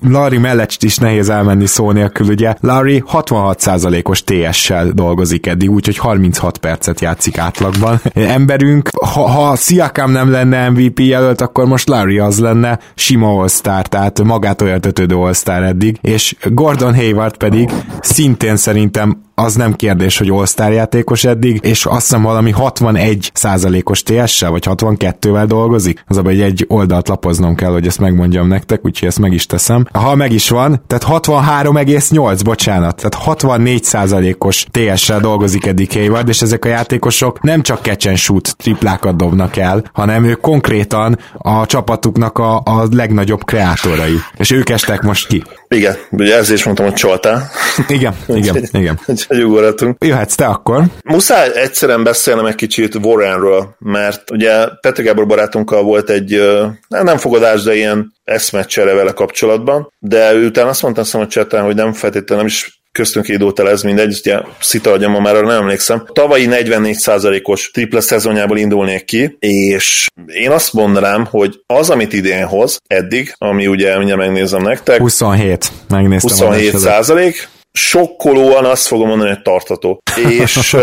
[0.07, 2.55] Larry mellett is nehéz elmenni szó nélkül, ugye.
[2.59, 8.01] Larry 66%-os TS-sel dolgozik eddig, úgyhogy 36 percet játszik átlagban.
[8.13, 13.49] Emberünk, ha, ha Sziakám nem lenne MVP jelölt, akkor most Larry az lenne sima all
[13.81, 17.69] tehát magát olyan tötődő all eddig, és Gordon Hayward pedig
[18.01, 24.03] szintén szerintem az nem kérdés, hogy all játékos eddig, és azt hiszem valami 61 százalékos
[24.03, 26.03] TS-sel, vagy 62-vel dolgozik.
[26.07, 29.85] Az abban egy oldalt lapoznom kell, hogy ezt megmondjam nektek, úgyhogy ezt meg is teszem.
[29.93, 36.41] Ha meg is van, tehát 63,8, bocsánat, tehát 64 százalékos TS-sel dolgozik eddig Hayward, és
[36.41, 41.65] ezek a játékosok nem csak catch and shoot triplákat dobnak el, hanem ők konkrétan a
[41.65, 44.15] csapatuknak a, a legnagyobb kreátorai.
[44.37, 45.43] És ők estek most ki.
[45.67, 47.49] Igen, ugye ezért is mondtam, hogy csoltál.
[47.87, 48.99] Igen, igen, igen.
[49.29, 50.03] Úgyhogy ugorhatunk.
[50.05, 50.83] Jöhetsz te akkor.
[51.03, 56.41] Muszáj egyszerűen beszélnem egy kicsit Warrenről, mert ugye Petr Gábor barátunkkal volt egy,
[56.87, 61.75] nem fogadás, de ilyen eszmecsere vele kapcsolatban, de ő utána azt mondta hogy csetán, hogy
[61.75, 66.05] nem feltétlenül nem is köztünk idótel ez mindegy, ugye szita agyam, ma már nem emlékszem.
[66.13, 72.79] Tavalyi 44%-os tripla szezonjából indulnék ki, és én azt mondanám, hogy az, amit idén hoz
[72.87, 74.99] eddig, ami ugye mindjárt megnézem nektek.
[74.99, 76.37] 27, megnéztem.
[76.37, 80.01] 27 százalék, sokkolóan azt fogom mondani, hogy tartató.
[80.15, 80.75] És, és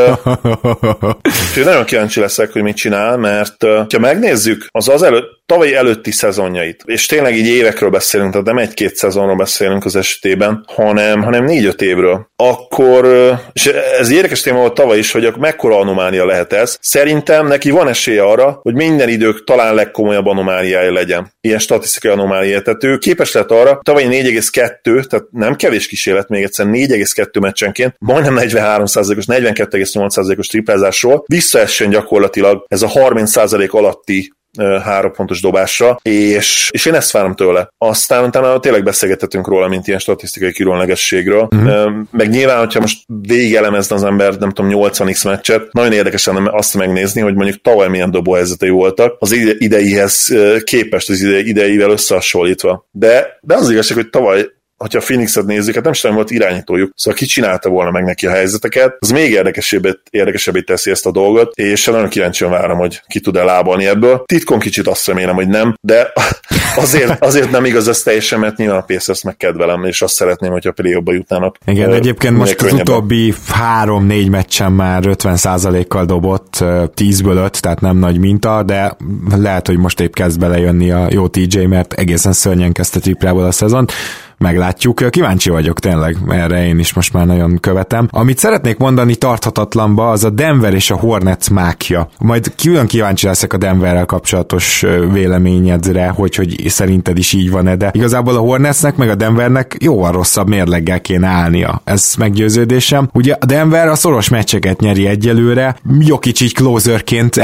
[1.64, 6.82] nagyon kíváncsi leszek, hogy mit csinál, mert ha megnézzük az az előtt, tavalyi előtti szezonjait,
[6.84, 11.82] és tényleg így évekről beszélünk, tehát nem egy-két szezonról beszélünk az esetében, hanem, hanem négy-öt
[11.82, 13.06] évről, akkor,
[13.52, 13.66] és
[13.98, 16.76] ez érdekes téma volt tavaly is, hogy mekkora anomália lehet ez.
[16.80, 21.32] Szerintem neki van esélye arra, hogy minden idők talán legkomolyabb anomáliája legyen.
[21.40, 22.62] Ilyen statisztikai anomália.
[22.62, 27.94] Tehát ő képes lett arra, tavaly 4,2, tehát nem kevés kísérlet, még egyszer 4,2 meccsenként,
[27.98, 36.86] majdnem 43%-os, 42,8%-os triplázásról visszaessen gyakorlatilag ez a 30% alatti három pontos dobásra, és, és
[36.86, 37.68] én ezt várom tőle.
[37.78, 41.48] Aztán utána tényleg beszélgethetünk róla, mint ilyen statisztikai különlegességről.
[41.50, 41.92] Uh-huh.
[42.10, 46.74] Meg nyilván, hogyha most végigelemezne az ember, nem tudom, 80x meccset, nagyon érdekes lenne azt
[46.74, 50.34] megnézni, hogy mondjuk tavaly milyen dobóhelyzetei voltak, az ideihez
[50.64, 52.86] képest, az ideivel összehasonlítva.
[52.90, 54.46] De, de az igazság, hogy tavaly
[54.80, 58.26] hogyha a Phoenixet nézzük, hát nem is volt irányítójuk, szóval ki csinálta volna meg neki
[58.26, 63.02] a helyzeteket, az még érdekesebbé, érdekesebbé teszi ezt a dolgot, és nagyon kíváncsian várom, hogy
[63.06, 64.22] ki tud-e lábalni ebből.
[64.26, 66.12] Titkon kicsit azt remélem, hogy nem, de
[66.76, 70.66] azért, azért nem igaz ez teljesen, mert nyilván a Pacers megkedvelem, és azt szeretném, hogy
[70.66, 71.56] a play jutnának.
[71.66, 78.18] Igen, egyébként most az utóbbi három-négy meccsen már 50%-kal dobott, 10-ből 5, tehát nem nagy
[78.18, 78.96] minta, de
[79.36, 83.52] lehet, hogy most épp kezd belejönni a jó TJ, mert egészen szörnyen kezdte triplából a
[83.52, 83.92] szezont
[84.40, 85.02] meglátjuk.
[85.10, 88.08] Kíváncsi vagyok tényleg, erre én is most már nagyon követem.
[88.10, 92.08] Amit szeretnék mondani tarthatatlanba, az a Denver és a Hornets mákja.
[92.18, 97.90] Majd külön kíváncsi leszek a Denverrel kapcsolatos véleményedre, hogy, hogy szerinted is így van-e, de
[97.92, 101.80] igazából a Hornetsnek meg a Denvernek jóval rosszabb mérleggel kéne állnia.
[101.84, 103.08] Ez meggyőződésem.
[103.12, 107.40] Ugye a Denver a szoros meccseket nyeri egyelőre, jó kicsit closerként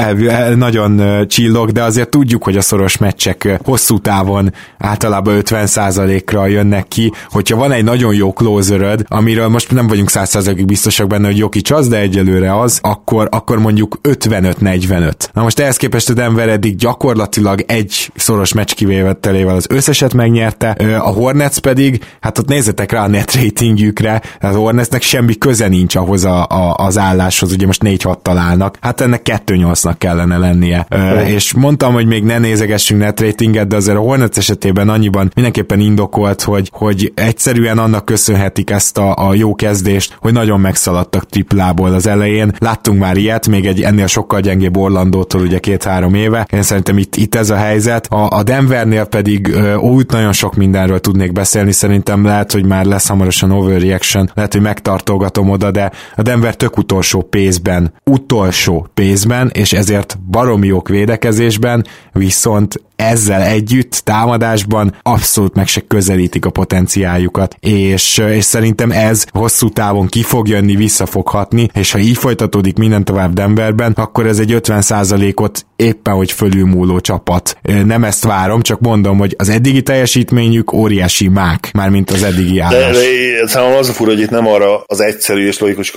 [0.57, 7.13] nagyon csillog, de azért tudjuk, hogy a szoros meccsek hosszú távon általában 50%-ra jönnek ki,
[7.29, 11.71] hogyha van egy nagyon jó closeröd, amiről most nem vagyunk 100%-ig biztosak benne, hogy Jokic
[11.71, 15.13] az, de egyelőre az, akkor, akkor mondjuk 55-45.
[15.33, 20.71] Na most ehhez képest a Denver eddig gyakorlatilag egy szoros meccs kivételével az összeset megnyerte,
[20.99, 25.97] a Hornets pedig, hát ott nézzetek rá a net ratingjükre, a Hornetsnek semmi köze nincs
[25.97, 30.87] ahhoz a, a, az álláshoz, ugye most 4-6 találnak, hát ennek 2-8-nak kellene lennie.
[30.91, 31.31] Oh.
[31.31, 35.81] És mondtam, hogy még ne nézegessünk net ratinget, de azért a Hornets esetében annyiban mindenképpen
[35.81, 41.93] indokolt, hogy, hogy egyszerűen annak köszönhetik ezt a, a jó kezdést, hogy nagyon megszaladtak triplából
[41.93, 42.53] az elején.
[42.59, 46.47] Láttunk már ilyet, még egy ennél sokkal gyengébb Orlandótól ugye két-három éve.
[46.53, 48.07] Én szerintem itt, itt ez a helyzet.
[48.07, 52.85] A, a Denvernél pedig uh, úgy nagyon sok mindenről tudnék beszélni, szerintem lehet, hogy már
[52.85, 59.51] lesz hamarosan overreaction, lehet, hogy megtartogatom oda, de a Denver tök utolsó pénzben, utolsó pénzben,
[59.55, 67.57] és ezért baromi jók védekezésben, viszont ezzel együtt támadásban abszolút meg se közelítik a potenciáljukat,
[67.61, 72.17] és, és szerintem ez hosszú távon ki fog jönni, vissza fog hatni, és ha így
[72.17, 77.59] folytatódik minden tovább Denverben, akkor ez egy 50%-ot éppen, hogy fölülmúló csapat.
[77.85, 82.59] Nem ezt várom, csak mondom, hogy az eddigi teljesítményük óriási mák, már mint az eddigi
[82.59, 82.97] állás.
[82.97, 83.03] De,
[83.41, 85.95] de számomra az a fura, hogy itt nem arra az egyszerű és logikus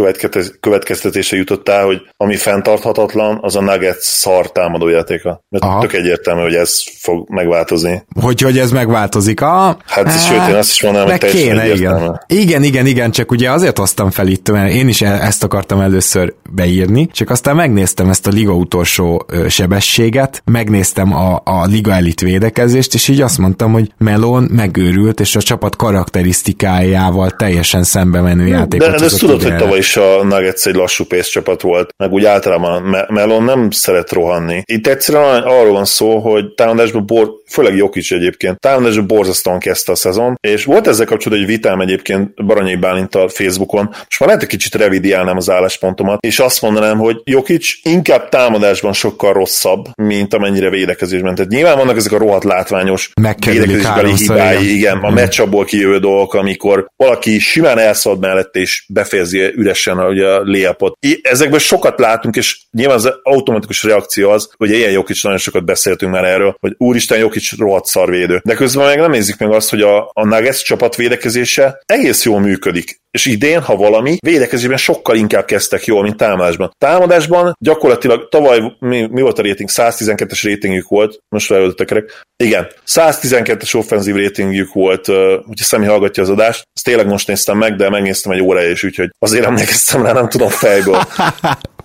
[0.59, 5.43] következtetése jutottál, hogy ami fenntarthatatlan, az a Nuggets szar támadójátéka.
[5.49, 5.81] Mert Aha.
[5.81, 8.03] tök egyértelmű, hogy ez fog megváltozni.
[8.21, 9.41] Hogy, hogy ez megváltozik?
[9.41, 12.21] Ah, hát, hát sőt, én azt is mondanám, hogy teljesen kéne, igen.
[12.27, 15.79] igen, igen, igen, csak ugye azért hoztam fel itt, mert én is e- ezt akartam
[15.79, 22.21] először beírni, csak aztán megnéztem ezt a liga utolsó sebességet, megnéztem a, a liga elit
[22.21, 28.47] védekezést, és így azt mondtam, hogy Melon megőrült, és a csapat karakterisztikájával teljesen szembe menő
[28.47, 28.91] játékot.
[28.91, 32.11] De, de ezt tudod, hogy tavaly is a Nuggets egy lassú pénz csapat volt, meg
[32.11, 34.61] úgy általában Melon nem szeret rohanni.
[34.65, 39.95] Itt egyszerűen arról van szó, hogy támadásban bor, főleg Jokic egyébként, támadásban borzasztóan kezdte a
[39.95, 44.49] szezon, és volt ezzel kapcsolatban egy vitám egyébként Baranyai Bálintal Facebookon, most már lehet egy
[44.49, 50.69] kicsit revidiálnám az álláspontomat, és azt mondanám, hogy Jokic inkább támadásban sokkal rosszabb, mint amennyire
[50.69, 51.35] védekezésben.
[51.35, 53.11] Tehát nyilván vannak ezek a rohadt látványos
[53.45, 59.99] védekezésbeli hibái, igen, a meccsabból kijövő dolgok, amikor valaki simán elszalad mellett és befejezi üresen
[59.99, 60.97] ugye, a léapot.
[61.21, 66.11] Ezekből sokat látunk, és nyilván az automatikus reakció az, hogy ilyen Jokic nagyon sokat beszéltünk
[66.11, 68.41] már erről, hogy úristen Jokic rohadt szarvédő.
[68.43, 72.39] De közben meg nem nézik meg azt, hogy a, a Nuggets csapat védekezése egész jól
[72.39, 72.97] működik.
[73.11, 76.71] És idén, ha valami, védekezésben sokkal inkább kezdtek jól, mint támadásban.
[76.77, 79.69] Támadásban gyakorlatilag tavaly mi, mi volt a rating?
[79.73, 82.11] 112-es ratingjük volt, most felöltöttek
[82.43, 87.75] Igen, 112-es offenzív ratingjük volt, hogyha Szemi hallgatja az adást, ezt tényleg most néztem meg,
[87.75, 91.01] de megnéztem egy óra is, úgyhogy azért emlékeztem rá, nem tudom fejből.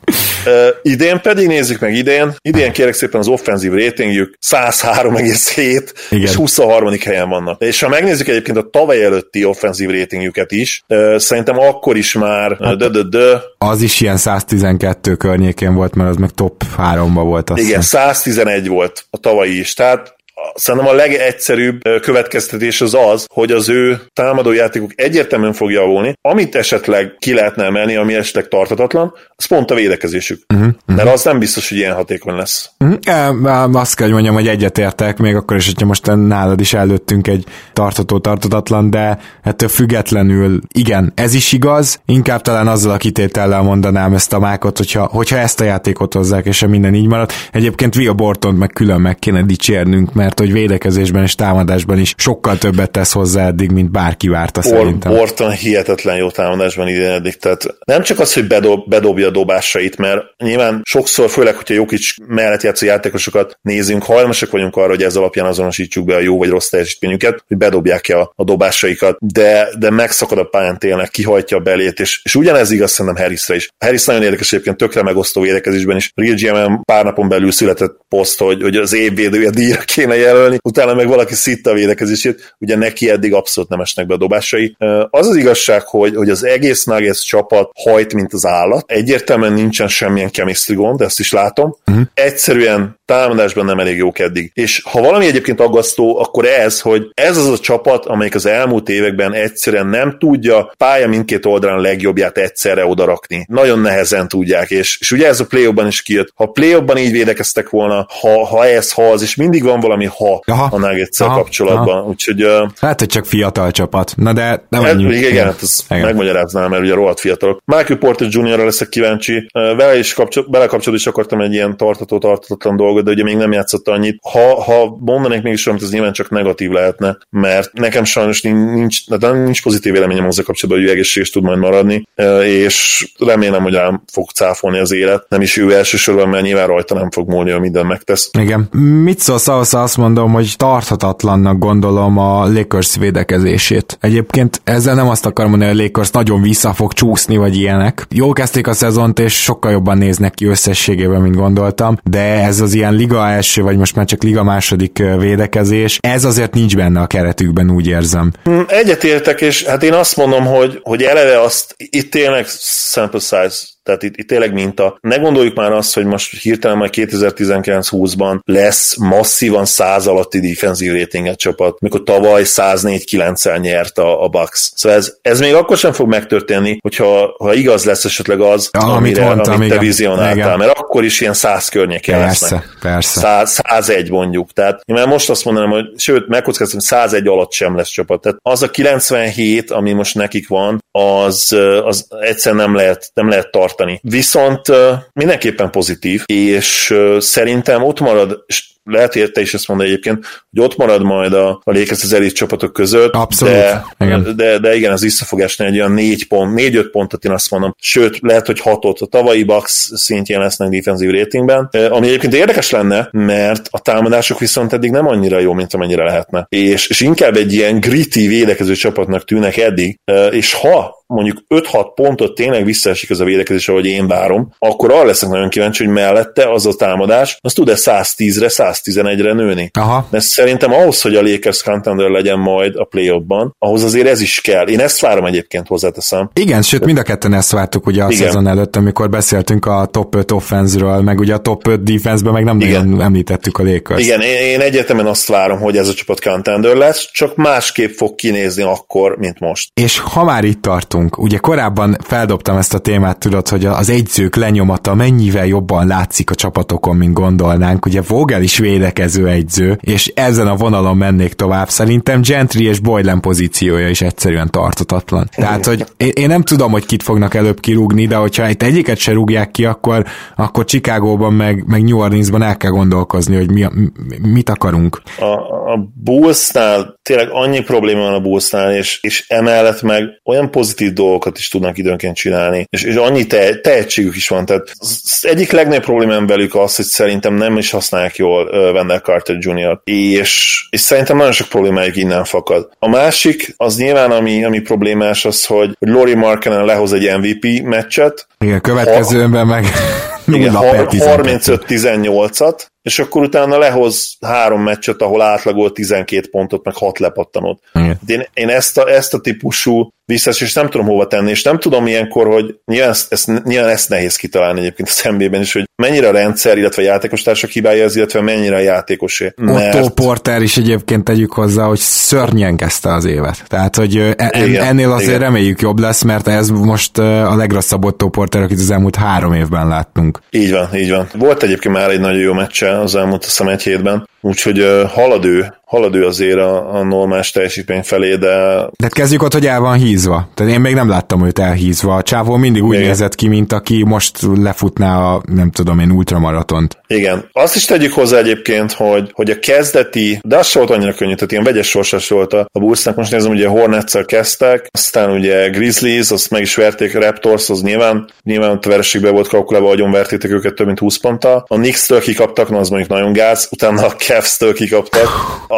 [0.46, 6.94] Uh, idén pedig nézzük meg idén, idén kérek szépen az offenzív ratingjük 103,7 és 23.
[7.04, 7.62] helyen vannak.
[7.62, 12.56] És ha megnézzük egyébként a tavaly előtti offenzív ratingjüket is, uh, szerintem akkor is már
[12.60, 17.22] hát, dö, dö, dö, az is ilyen 112 környékén volt, mert az meg top 3-ba
[17.22, 17.50] volt.
[17.50, 20.13] Azt Igen, 111 volt a tavalyi is, tehát
[20.54, 27.14] szerintem a legegyszerűbb következtetés az az, hogy az ő támadójátékuk egyértelműen fog javulni, amit esetleg
[27.18, 30.42] ki lehetne emelni, ami esetleg tartatatlan, az pont a védekezésük.
[30.54, 30.96] Uh-huh, uh-huh.
[30.96, 32.70] Mert az nem biztos, hogy ilyen hatékony lesz.
[32.78, 33.76] Uh-huh.
[33.76, 37.44] Azt kell, hogy mondjam, hogy egyetértek, még akkor is, hogyha most nálad is előttünk egy
[37.72, 44.12] tartató tartatatlan, de ettől függetlenül igen, ez is igaz, inkább talán azzal a kitétellel mondanám
[44.14, 47.30] ezt a mákot, hogyha, hogyha ezt a játékot hozzák, és minden így marad.
[47.52, 52.58] Egyébként Via Bortont meg külön meg kéne dicsérnünk, mert hogy védekezésben és támadásban is sokkal
[52.58, 55.12] többet tesz hozzá eddig, mint bárki várta Or- szerintem.
[55.12, 59.96] Borton hihetetlen jó támadásban idén eddig, tehát nem csak az, hogy bedob, bedobja a dobásait,
[59.96, 65.16] mert nyilván sokszor, főleg, hogyha Jokic mellett játszó játékosokat nézünk, hajlamosak vagyunk arra, hogy ez
[65.16, 69.68] alapján azonosítsuk be a jó vagy rossz teljesítményüket, hogy bedobják ki a, a dobásaikat, de,
[69.78, 73.68] de megszakad a pályán tényleg, kihajtja a belét, és, és ugyanez igaz szerintem Harrisre is.
[73.78, 76.12] Harris nagyon érdekes egyébként, tökre megosztó védekezésben is.
[76.14, 80.94] Real GM pár napon belül született poszt, hogy, hogy az évvédője díjra kéne jelölni, utána
[80.94, 84.76] meg valaki szitta a védekezését, ugye neki eddig abszolút nem esnek be a dobásai.
[85.10, 88.90] Az az igazság, hogy, hogy az egész Nuggets csapat hajt, mint az állat.
[88.90, 91.76] Egyértelműen nincsen semmilyen chemistry gond, ezt is látom.
[91.86, 92.04] Uh-huh.
[92.14, 94.50] Egyszerűen támadásban nem elég jók eddig.
[94.54, 98.88] És ha valami egyébként aggasztó, akkor ez, hogy ez az a csapat, amelyik az elmúlt
[98.88, 103.46] években egyszerűen nem tudja pálya mindkét oldalán legjobbját egyszerre odarakni.
[103.48, 106.32] Nagyon nehezen tudják, és, és ugye ez a play is kijött.
[106.34, 110.42] Ha play így védekeztek volna, ha, ha ez, ha az, és mindig van valami ha
[110.46, 111.98] aha, a nuggets kapcsolatban.
[111.98, 112.08] Aha.
[112.08, 114.12] Úgyhogy, uh, hát, hogy csak fiatal csapat.
[114.16, 116.02] Na de nem hát, Igen, igen, hát ezt igen.
[116.02, 117.60] megmagyaráznám, mert ugye rohadt fiatalok.
[117.64, 118.58] Michael Porter Jr.
[118.58, 119.48] leszek kíváncsi.
[119.52, 123.36] Vele is kapcsol, bele kapcsolatban is akartam egy ilyen tartató, tartatatlan dolgot, de ugye még
[123.36, 124.18] nem játszott annyit.
[124.22, 129.32] Ha, ha mondanék mégis valamit, az nyilván csak negatív lehetne, mert nekem sajnos nincs, de
[129.32, 133.72] nincs pozitív véleményem hozzá kapcsolatban, hogy ő egészséges tud majd maradni, uh, és remélem, hogy
[133.72, 135.26] rám fog cáfolni az élet.
[135.28, 138.30] Nem is ő elsősorban, mert nyilván rajta nem fog múlni, hogy minden megtesz.
[138.38, 138.68] Igen.
[139.02, 143.98] Mit szólsz ahhoz, azt mondom, hogy tarthatatlannak gondolom a Lakers védekezését.
[144.00, 148.06] Egyébként ezzel nem azt akarom mondani, hogy a Lakers nagyon vissza fog csúszni, vagy ilyenek.
[148.10, 152.74] Jól kezdték a szezont, és sokkal jobban néznek ki összességében, mint gondoltam, de ez az
[152.74, 157.06] ilyen liga első, vagy most már csak liga második védekezés, ez azért nincs benne a
[157.06, 158.32] keretükben, úgy érzem.
[158.66, 162.46] Egyetértek, és hát én azt mondom, hogy, hogy eleve azt itt tényleg
[162.90, 164.98] sample size Tehát itt, itt tényleg minta.
[165.00, 171.38] Ne gondoljuk már azt, hogy most hirtelen majd 2019-20-ban lesz masszívan száz alatti defensív ratinget
[171.38, 174.72] csapat, mikor tavaly 104-9-el nyert a, a Bucks.
[174.74, 178.80] Szóval ez, ez még akkor sem fog megtörténni, hogyha ha igaz lesz esetleg az, Ja,
[178.80, 179.86] amit amire, mondtam, amit te igen.
[179.86, 180.58] vizionáltál, Igen.
[180.58, 182.76] mert akkor is ilyen 100 környéken Persze, lesznek.
[182.80, 183.20] persze.
[183.20, 184.52] 100, 101 mondjuk.
[184.52, 188.20] Tehát én már most azt mondanám, hogy sőt, megkockáztam, hogy 101 alatt sem lesz csapat.
[188.20, 193.50] Tehát az a 97, ami most nekik van, az, az egyszer nem lehet, nem lehet
[193.50, 193.72] tartani.
[194.02, 199.86] Viszont ö, mindenképpen pozitív, és szerintem ott marad, és lehet, hogy te is ezt mondod
[199.86, 200.18] egyébként,
[200.50, 204.36] hogy ott marad majd a, a Lakers az elit csapatok között, Abszolút, de, igen.
[204.36, 207.50] de, de igen, az vissza fog esni egy olyan négy pont, négy-öt pontot én azt
[207.50, 209.00] mondom, sőt, lehet, hogy hatot.
[209.00, 214.72] A tavalyi Bucks szintjén lesznek defensív ratingben, ami egyébként érdekes lenne, mert a támadások viszont
[214.72, 216.46] eddig nem annyira jó, mint amennyire lehetne.
[216.48, 219.98] És, és inkább egy ilyen gritty védekező csapatnak tűnnek eddig,
[220.30, 225.04] és ha mondjuk 5-6 pontot tényleg visszaesik az a védekezés, ahogy én várom, akkor arra
[225.04, 229.70] leszek nagyon kíváncsi, hogy mellette az a támadás, az tud-e 110-re, 111-re nőni.
[229.72, 230.06] Aha.
[230.10, 234.20] Mert szerintem ahhoz, hogy a Lakers contender legyen majd a play ban ahhoz azért ez
[234.20, 234.66] is kell.
[234.66, 236.30] Én ezt várom egyébként hozzáteszem.
[236.32, 238.26] Igen, sőt, mind a ketten ezt vártuk ugye a Igen.
[238.26, 242.44] szezon előtt, amikor beszéltünk a top 5 offense-ről, meg ugye a top 5 defense-ben meg
[242.44, 242.86] nem Igen.
[242.86, 244.04] nagyon említettük a Lakers.
[244.04, 248.62] Igen, én, egyetemen azt várom, hogy ez a csapat contender lesz, csak másképp fog kinézni
[248.62, 249.70] akkor, mint most.
[249.80, 254.36] És ha már itt tartunk, ugye korábban feldobtam ezt a témát, tudod, hogy az egyzők
[254.36, 257.86] lenyomata mennyivel jobban látszik a csapatokon, mint gondolnánk.
[257.86, 261.68] Ugye Vogel is védekező egyző, és ezen a vonalon mennék tovább.
[261.68, 265.28] Szerintem Gentry és Boylan pozíciója is egyszerűen tartatatlan.
[265.36, 269.12] Tehát, hogy én, nem tudom, hogy kit fognak előbb kirúgni, de hogyha itt egyiket se
[269.12, 270.04] rúgják ki, akkor,
[270.36, 275.02] akkor Chicagóban meg, meg New Orleansban el kell gondolkozni, hogy mi, a- mi- mit akarunk.
[275.18, 275.24] A,
[275.72, 281.38] a Bullsnál tényleg annyi probléma van a Bullsnál, és, és emellett meg olyan pozitív dolgokat
[281.38, 284.44] is tudnak időnként csinálni, és, és annyi te, tehetségük is van.
[284.44, 289.36] Tehát az egyik legnagyobb problémám velük az, hogy szerintem nem is használják jól Wendell Carter
[289.38, 289.80] Jr.
[289.84, 292.68] És, és szerintem nagyon sok problémájuk innen fakad.
[292.78, 297.62] A másik, az nyilván ami, ami problémás az, hogy, hogy Lori Markkinen lehoz egy MVP
[297.62, 299.64] meccset, Igen, következőben meg
[300.26, 301.64] igen, nulla per har- 12.
[301.66, 307.60] 35-18-at, és akkor utána lehoz három meccset, ahol átlagol 12 pontot, meg 6 lepattanót.
[307.74, 307.98] Igen.
[308.06, 311.86] Én, én ezt, a, ezt a típusú visszaesést nem tudom hova tenni, és nem tudom
[311.86, 316.08] ilyenkor, hogy nyilván ezt, ezt, nyilván ezt nehéz kitalálni egyébként az NBA-ben is, hogy mennyire
[316.08, 319.34] a rendszer, illetve a játékostársak hibája ez, illetve mennyire a játékosé.
[319.46, 323.44] Otto Porter is egyébként tegyük hozzá, hogy szörnyen kezdte az évet.
[323.46, 325.20] Tehát, hogy ö, en, Igen, ennél azért igen.
[325.20, 329.68] reméljük jobb lesz, mert ez most a legrosszabb Otto Porter, akit az elmúlt három évben
[329.68, 330.18] láttunk.
[330.30, 331.08] Így van, így van.
[331.14, 335.24] Volt egyébként már egy nagyon jó meccse az elmúlt azt hiszem egy hétben, úgyhogy halad
[335.24, 339.60] ő, halad ő azért a, a normális teljesítmény felé, de De kezdjük ott, hogy el
[339.60, 340.28] van hízva.
[340.34, 341.94] Tehát én még nem láttam őt elhízva.
[341.94, 342.86] A csávó mindig úgy Igen.
[342.86, 346.78] nézett ki, mint aki most lefutná a, nem tudom én, ultramaratont.
[346.86, 347.28] Igen.
[347.32, 351.32] Azt is tegyük hozzá egyébként, hogy, hogy a kezdeti, de az volt annyira könnyű, tehát
[351.32, 352.96] ilyen vegyes sorsás volt a, a Bullsnak.
[352.96, 357.62] Most nézem, ugye hornets kezdtek, aztán ugye Grizzlies, azt meg is verték, a Raptors, az
[357.62, 361.44] nyilván, nyilván a vereségbe volt kalkulálva, agyon vertétek őket több mint 20 ponttal.
[361.48, 365.08] A Knicks-től kikaptak, na az mondjuk nagyon gáz, utána a Cavs-től kikaptak,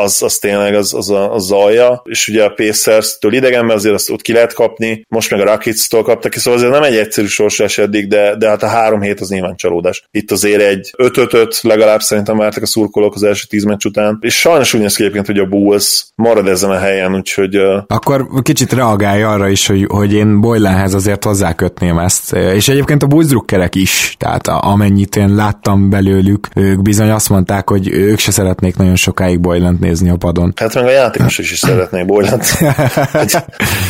[0.07, 4.11] az, az tényleg az, az a, a zalja, és ugye a Pacers-től idegenben azért azt
[4.11, 7.27] ott ki lehet kapni, most meg a Rockets-től kaptak ki, szóval azért nem egy egyszerű
[7.27, 10.05] sorsás eddig, de, de hát a három hét az nyilván csalódás.
[10.11, 14.39] Itt azért egy 5-5-5 legalább szerintem vártak a szurkolók az első tíz meccs után, és
[14.39, 18.27] sajnos úgy néz ki egyébként, hogy a Bulls marad ezen a helyen, úgyhogy uh, Akkor
[18.43, 22.33] kicsit reagálj arra is, hogy, hogy én Boylanhez azért hozzákötném ezt.
[22.33, 27.69] És egyébként a Bulls drukkerek is, tehát amennyit én láttam belőlük, ők bizony azt mondták,
[27.69, 30.53] hogy ők se szeretnék nagyon sokáig Boylant nézni a padon.
[30.57, 32.05] hát meg a játékos is, is szeretnék.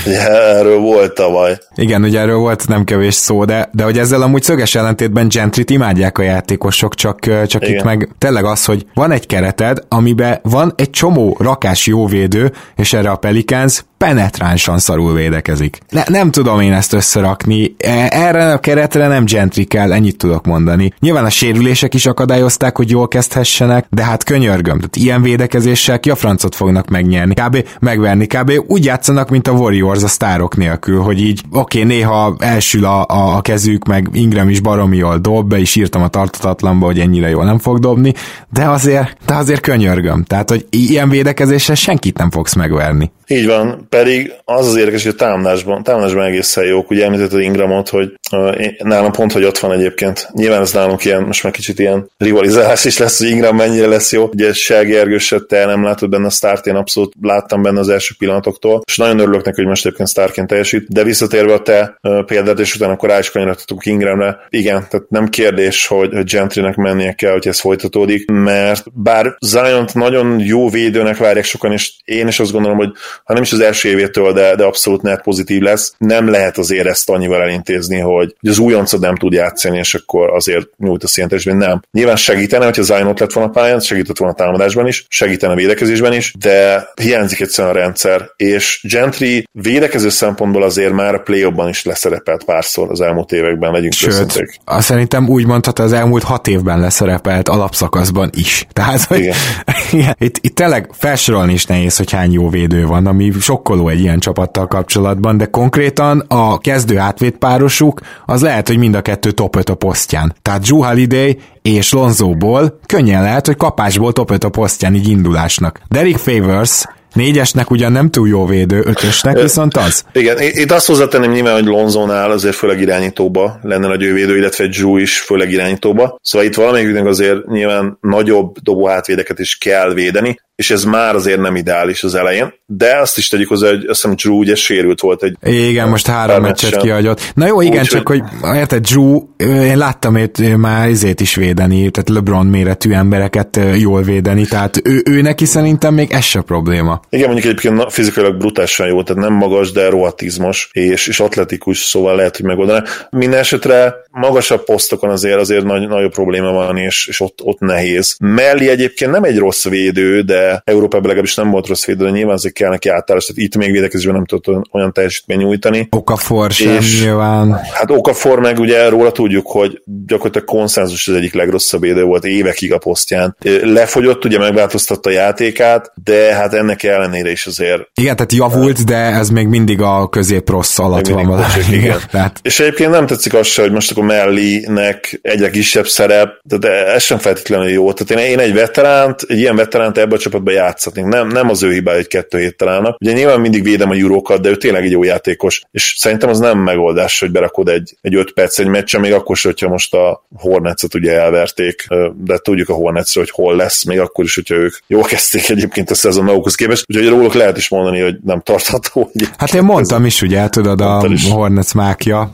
[0.07, 1.59] Ugye erről volt tavaly.
[1.75, 5.71] Igen, ugye erről volt nem kevés szó, de, de hogy ezzel amúgy szöges ellentétben Gentryt
[5.71, 7.77] imádják a játékosok, csak, csak Igen.
[7.77, 12.93] itt meg tényleg az, hogy van egy kereted, amiben van egy csomó rakás jóvédő, és
[12.93, 15.79] erre a Pelicans penetránsan szarul védekezik.
[15.89, 20.47] Ne, nem tudom én ezt összerakni, E- erre a keretre nem Gentry kell, ennyit tudok
[20.47, 20.93] mondani.
[21.01, 26.11] Nyilván a sérülések is akadályozták, hogy jól kezdhessenek, de hát könyörgöm, tehát ilyen védekezéssel ki
[26.11, 27.65] a francot fognak megnyerni, kb.
[27.81, 28.53] megverni, kb.
[28.67, 33.05] úgy játszanak, mint a Warriors a sztárok nélkül, hogy így oké, okay, néha elsül a,
[33.09, 37.01] a, a kezük, meg Ingram is baromi jól dob, be is írtam a tartatatlanba, hogy
[37.01, 38.15] ennyire jól nem fog dobni,
[38.53, 40.25] de azért, de azért könyörgöm.
[40.25, 43.13] Tehát, hogy ilyen védekezéssel senkit nem fogsz megverni.
[43.29, 46.91] Így van, pedig az az érdekes, hogy a támadásban, támadásban egészen jók.
[46.91, 50.29] Ugye említetted Ingramot, hogy uh, nálam pont, hogy ott van egyébként.
[50.33, 54.13] Nyilván ez nálunk ilyen, most már kicsit ilyen rivalizálás is lesz, hogy Ingram mennyire lesz
[54.13, 54.29] jó.
[54.33, 58.15] Ugye Sergi Ergőset te nem látod benne a start, én abszolút láttam benne az első
[58.19, 60.89] pillanatoktól, és nagyon örülök neki, hogy most egyébként startként teljesít.
[60.89, 63.33] De visszatérve a te uh, példát, és utána akkor rá is
[63.81, 64.37] Ingramre.
[64.49, 69.87] Igen, tehát nem kérdés, hogy, hogy Gentrynek mennie kell, hogy ez folytatódik, mert bár zion
[69.93, 72.91] nagyon jó védőnek várják sokan, és én is azt gondolom, hogy
[73.25, 76.87] ha nem is az első évétől, de, de abszolút net pozitív lesz, nem lehet azért
[76.87, 81.07] ezt annyival elintézni, hogy, hogy az újoncod nem tud játszani, és akkor azért nyújt a
[81.07, 81.83] szintetésben, nem.
[81.93, 85.53] Nyilván segítene, hogyha Zion ott lett volna a pályán, segített volna a támadásban is, segítene
[85.53, 91.19] a védekezésben is, de hiányzik egyszerűen a rendszer, és Gentry védekező szempontból azért már a
[91.19, 96.23] play is leszerepelt párszor az elmúlt években, legyünk Sőt, azt szerintem úgy mondhatod, az elmúlt
[96.23, 98.67] hat évben leszerepelt alapszakaszban is.
[98.73, 99.37] Tehát, hogy igen.
[99.93, 104.01] igen, itt, itt tényleg felsorolni is nehéz, hogy hány jó védő van, ami sokkoló egy
[104.01, 107.01] ilyen csapattal kapcsolatban, de konkrétan a kezdő
[107.39, 110.35] párosuk az lehet, hogy mind a kettő top 5 a posztján.
[110.43, 115.81] Tehát Drew Holiday és Lonzóból könnyen lehet, hogy kapásból top 5 a posztján így indulásnak.
[115.89, 116.85] Derek Favors
[117.17, 120.05] Négyesnek ugyan nem túl jó védő, ötösnek viszont az.
[120.13, 124.97] Igen, itt azt hozzátenném nyilván, hogy Lonzónál azért főleg irányítóba lenne nagy védő, illetve Drew
[124.97, 126.19] is főleg irányítóba.
[126.23, 131.57] Szóval itt valamelyiknek azért nyilván nagyobb dobóhátvédeket is kell védeni, és ez már azért nem
[131.57, 135.23] ideális az elején, de azt is tegyük hozzá, hogy azt hiszem Drew ugye sérült volt
[135.23, 135.37] egy...
[135.43, 137.33] Igen, most három meccset kiadott.
[137.35, 141.35] Na jó, igen, Úgy, csak hogy, hogy érted, Drew, én láttam őt már izét is
[141.35, 146.41] védeni, tehát LeBron méretű embereket jól védeni, tehát ő, ő neki szerintem még ez se
[146.41, 147.01] probléma.
[147.11, 152.17] Igen, mondjuk egyébként fizikailag brutálisan jó, tehát nem magas, de rohatizmos, és, és atletikus, szóval
[152.17, 152.85] lehet, hogy megoldaná.
[153.11, 158.17] Minden esetre magasabb posztokon azért azért nagy, nagyobb probléma van, és, és ott, ott nehéz.
[158.19, 162.35] Melli egyébként nem egy rossz védő, de Európában legalábbis nem volt rossz védő, de nyilván
[162.35, 165.89] azért kell neki átállás, tehát itt még védekezésben nem tudott olyan teljesítmény nyújtani.
[165.91, 167.53] Okafor sem és, nyilván.
[167.53, 172.73] Hát Okafor meg ugye róla tudjuk, hogy gyakorlatilag konszenzus az egyik legrosszabb védő volt évekig
[172.73, 173.37] a posztján.
[173.63, 177.83] Lefogyott, ugye megváltoztatta a játékát, de hát ennek ellenére is azért.
[177.95, 181.53] Igen, tehát javult, de ez még mindig a közép rossz alatt van valami.
[181.69, 181.81] Igen.
[181.81, 181.99] igen.
[182.11, 182.41] Tehát...
[182.43, 187.03] És egyébként nem tetszik az se, hogy most akkor Mellinek egyre kisebb szerep, de ez
[187.03, 187.93] sem feltétlenül jó.
[187.93, 191.03] Tehát én, én egy veteránt, egy ilyen veteránt ebbe a csapatba játszhatni.
[191.03, 192.97] Nem, nem az ő hibája, hogy kettő hét találnak.
[193.01, 196.39] Ugye nyilván mindig védem a jurókat, de ő tényleg egy jó játékos, és szerintem az
[196.39, 199.95] nem megoldás, hogy berakod egy, egy öt perc egy meccsen, még akkor sem, hogyha most
[199.95, 201.87] a Hornets-et ugye elverték,
[202.25, 205.91] de tudjuk a hornets hogy hol lesz, még akkor is, hogyha ők jól kezdték egyébként
[205.91, 209.11] a szezon magukhoz képest, úgyhogy róluk lehet is mondani, hogy nem tartható.
[209.39, 211.09] Hát én mondtam is, ugye, tudod, a.
[211.31, 212.31] Hornets mákja.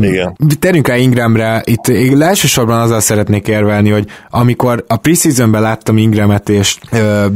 [0.00, 0.36] Igen.
[0.58, 6.48] Terünk rá Ingramre, itt én elsősorban azzal szeretnék érvelni, hogy amikor a preseasonben láttam Ingramet
[6.48, 6.76] és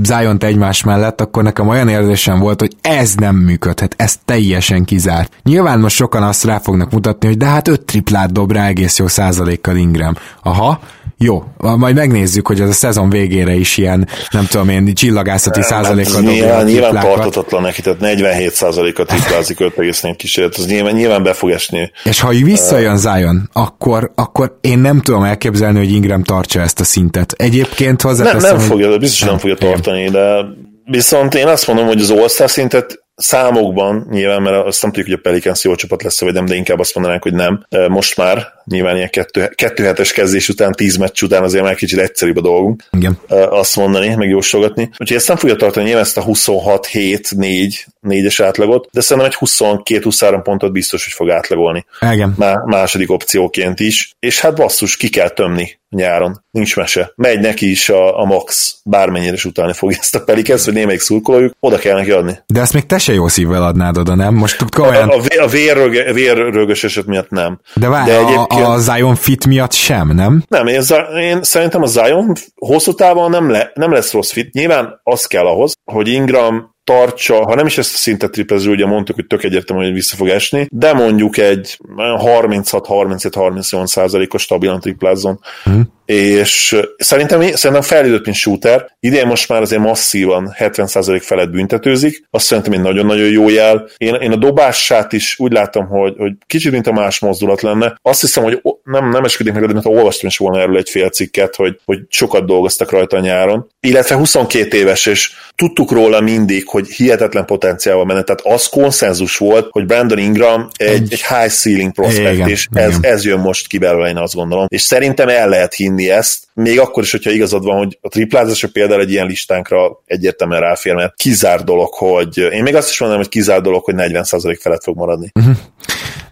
[0.06, 5.32] zion egymás mellett, akkor nekem olyan érzésem volt, hogy ez nem működhet, ez teljesen kizárt.
[5.42, 8.98] Nyilván most sokan azt rá fognak mutatni, hogy de hát öt triplát dob rá egész
[8.98, 10.14] jó százalékkal Ingram.
[10.42, 10.80] Aha,
[11.18, 16.20] jó, majd megnézzük, hogy az a szezon végére is ilyen, nem tudom én, csillagászati százalékkal
[16.20, 21.32] dobja Nyilván, nyilván tartatatlan neki, tehát 47 százalékat triplázik 5,4 kísérlet, az nyilván, nyilván be
[21.32, 21.92] fog esni.
[22.04, 26.84] És ha visszajön Zion, akkor, akkor én nem tudom elképzelni, hogy Ingram tartsa ezt a
[26.84, 27.32] szintet.
[27.32, 30.44] Egyébként hozzáteszem, nem, nem fogja, biztos nem, nem fogja tartani, de
[30.84, 35.20] viszont én azt mondom, hogy az all szintet számokban nyilván, mert azt nem tudjuk, hogy
[35.24, 37.66] a Pelicans jó csapat lesz, vagy nem, de inkább azt mondanánk, hogy nem.
[37.88, 39.10] Most már nyilván ilyen
[39.54, 43.18] kettő, hetes kezdés után, tíz meccs után azért már kicsit egyszerűbb a dolgunk Igen.
[43.28, 44.82] azt mondani, meg jósolgatni.
[44.98, 50.40] Úgyhogy ezt nem fogja tartani nyilván ezt a 26-7-4 négyes átlagot, de szerintem egy 22-23
[50.42, 51.86] pontot biztos, hogy fog átlagolni.
[52.12, 52.34] Igen.
[52.36, 54.16] Má- második opcióként is.
[54.18, 56.44] És hát basszus, ki kell tömni nyáron.
[56.50, 57.12] Nincs mese.
[57.16, 61.00] Megy neki is a, a Max, bármennyire is utálni fogja ezt a Pelicans, hogy némelyik
[61.00, 62.38] szurkolójuk, oda kell neki adni.
[62.46, 64.34] De ezt még te se jó szívvel adnád oda, nem?
[64.34, 65.08] Most olyan...
[65.08, 67.60] A, a, a vérröge, vérrögös eset miatt nem.
[67.74, 68.55] De várj, De egyébként...
[68.62, 70.42] a Zion fit miatt sem, nem?
[70.48, 70.80] Nem, én,
[71.20, 74.52] én szerintem a Zion hosszú távon nem, le, nem lesz rossz fit.
[74.52, 78.86] Nyilván az kell ahhoz, hogy Ingram tartsa, ha nem is ezt a szintet triplező, ugye
[78.86, 85.40] mondtuk, hogy tök egyértelmű, hogy vissza fog esni, de mondjuk egy 36-37-38 százalékos stabilan triplázzon.
[85.70, 88.90] Mm és szerintem, szerintem fejlődött, mint shooter.
[89.00, 93.88] Idén most már azért masszívan 70% felett büntetőzik, azt szerintem egy nagyon-nagyon jó jel.
[93.96, 97.98] Én, én a dobását is úgy látom, hogy, hogy kicsit mint a más mozdulat lenne.
[98.02, 101.54] Azt hiszem, hogy nem, nem eskedik meg, mert olvastam is volna erről egy fél cikket,
[101.54, 103.68] hogy, hogy sokat dolgoztak rajta a nyáron.
[103.80, 108.22] Illetve 22 éves, és tudtuk róla mindig, hogy hihetetlen potenciával menne.
[108.22, 112.90] Tehát az konszenzus volt, hogy Brandon Ingram egy, egy high ceiling prospect, igen, és igen.
[112.90, 114.66] Ez, ez jön most ki belőle, én azt gondolom.
[114.68, 118.08] És szerintem el lehet hinni vinni ezt, még akkor is, hogyha igazad van, hogy a
[118.08, 123.00] triplázás például egy ilyen listánkra egyértelműen ráfér, mert kizár dolog, hogy én még azt is
[123.00, 125.32] mondom, hogy kizár dolog, hogy 40% felett fog maradni.
[125.34, 125.56] Uh-huh.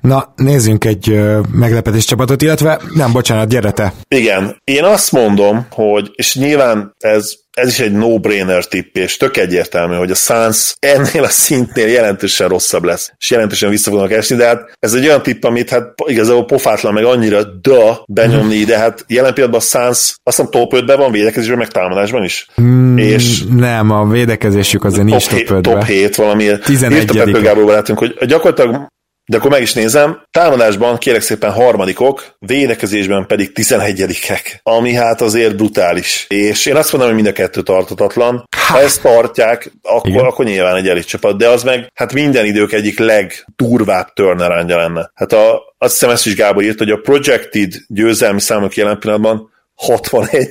[0.05, 1.20] Na, nézzünk egy
[1.52, 3.92] meglepetés csapatot, illetve nem, bocsánat, gyere te.
[4.09, 9.36] Igen, én azt mondom, hogy, és nyilván ez ez is egy no-brainer tipp, és tök
[9.36, 14.36] egyértelmű, hogy a Suns ennél a szintnél jelentősen rosszabb lesz, és jelentősen vissza fognak esni,
[14.36, 18.78] de hát ez egy olyan tipp, amit hát igazából pofátlan meg annyira da benyomni, de
[18.78, 22.46] hát jelen pillanatban a Suns azt hiszem top 5-ben van védekezésben, meg támadásban is.
[22.61, 25.62] Mm, és nem, a védekezésük azért nincs top, top 5-ben.
[25.62, 26.59] Top 7 valami.
[26.59, 28.92] 11 Írta Gáborba látunk, hogy gyakorlatilag
[29.27, 35.57] de akkor meg is nézem, támadásban kérek szépen harmadikok, védekezésben pedig tizenegyedikek, ami hát azért
[35.57, 36.27] brutális.
[36.29, 38.49] És én azt mondom, hogy mind a kettő tartatatlan.
[38.68, 42.72] Ha ezt tartják, akkor, akkor nyilván egy elit csapat, de az meg hát minden idők
[42.72, 45.11] egyik legdurvább turnaroundja lenne.
[45.14, 49.51] Hát a, azt hiszem ezt is Gábor írt, hogy a projected győzelmi számok jelen pillanatban
[49.75, 50.51] 61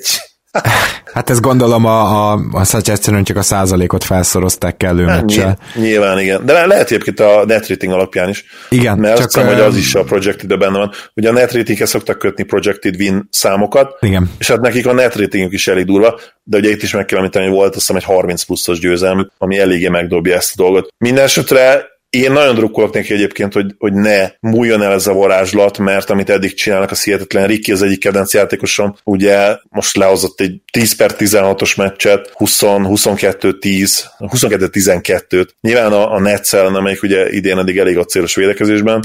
[1.14, 5.58] Hát ez gondolom a, a, a egyszerűen csak a százalékot felszorozták kellő hát, meccsel.
[5.76, 6.46] Nyilván, igen.
[6.46, 8.46] De lehet egyébként a net rating alapján is.
[8.70, 8.98] Igen.
[8.98, 10.92] Mert csak azt hiszem, hogy az is a projected benne van.
[11.16, 13.98] Ugye a net rating szoktak kötni projected win számokat.
[14.00, 14.32] Igen.
[14.40, 17.18] És hát nekik a net ratingük is elég durva, de ugye itt is meg kell
[17.18, 20.94] említeni, hogy volt azt hiszem egy 30 pluszos győzelmük, ami eléggé megdobja ezt a dolgot.
[20.98, 25.78] Minden esetre én nagyon drukkolok neki egyébként, hogy, hogy ne múljon el ez a varázslat,
[25.78, 30.62] mert amit eddig csinálnak a hihetetlen Ricky az egyik kedvenc játékosom, ugye most lehozott egy
[30.72, 35.48] 10 per 16-os meccset, 20, 22-10, 22-12-t.
[35.62, 39.04] Nyilván a, a Nets ellen, amelyik ugye idén eddig elég a célos védekezésben,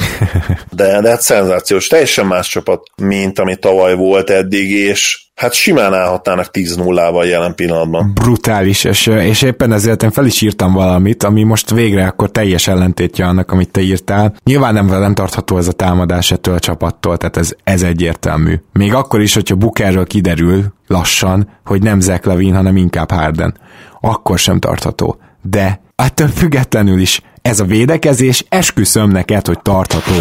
[0.70, 5.94] de, de hát szenzációs, teljesen más csapat, mint ami tavaly volt eddig, és Hát simán
[5.94, 8.12] állhatnának 10-0-val jelen pillanatban.
[8.14, 12.68] Brutális, és, és éppen ezért én fel is írtam valamit, ami most végre akkor teljes
[12.68, 14.34] ellentétje annak, amit te írtál.
[14.44, 18.54] Nyilván nem, nem tartható ez a támadás ettől a csapattól, tehát ez, ez egyértelmű.
[18.72, 23.54] Még akkor is, hogyha Bukerről kiderül lassan, hogy nem Zach Levine, hanem inkább Harden.
[24.00, 25.18] Akkor sem tartható.
[25.42, 30.12] De ettől függetlenül is ez a védekezés, esküszöm neked, hogy tartható.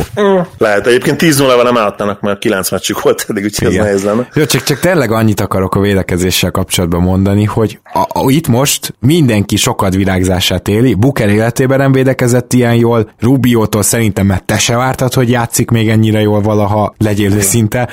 [0.58, 3.80] Lehet, egyébként 10 0 nem állhatnának, mert 9 meccsük volt eddig, úgyhogy Igen.
[3.80, 4.28] ez nehéz lenne.
[4.34, 8.94] Jó, csak, csak tényleg annyit akarok a védekezéssel kapcsolatban mondani, hogy a, a, itt most
[9.00, 14.76] mindenki sokat virágzását éli, Buker életében nem védekezett ilyen jól, Rubiótól szerintem mert te se
[14.76, 17.90] vártad, hogy játszik még ennyire jól valaha, legyél szinte,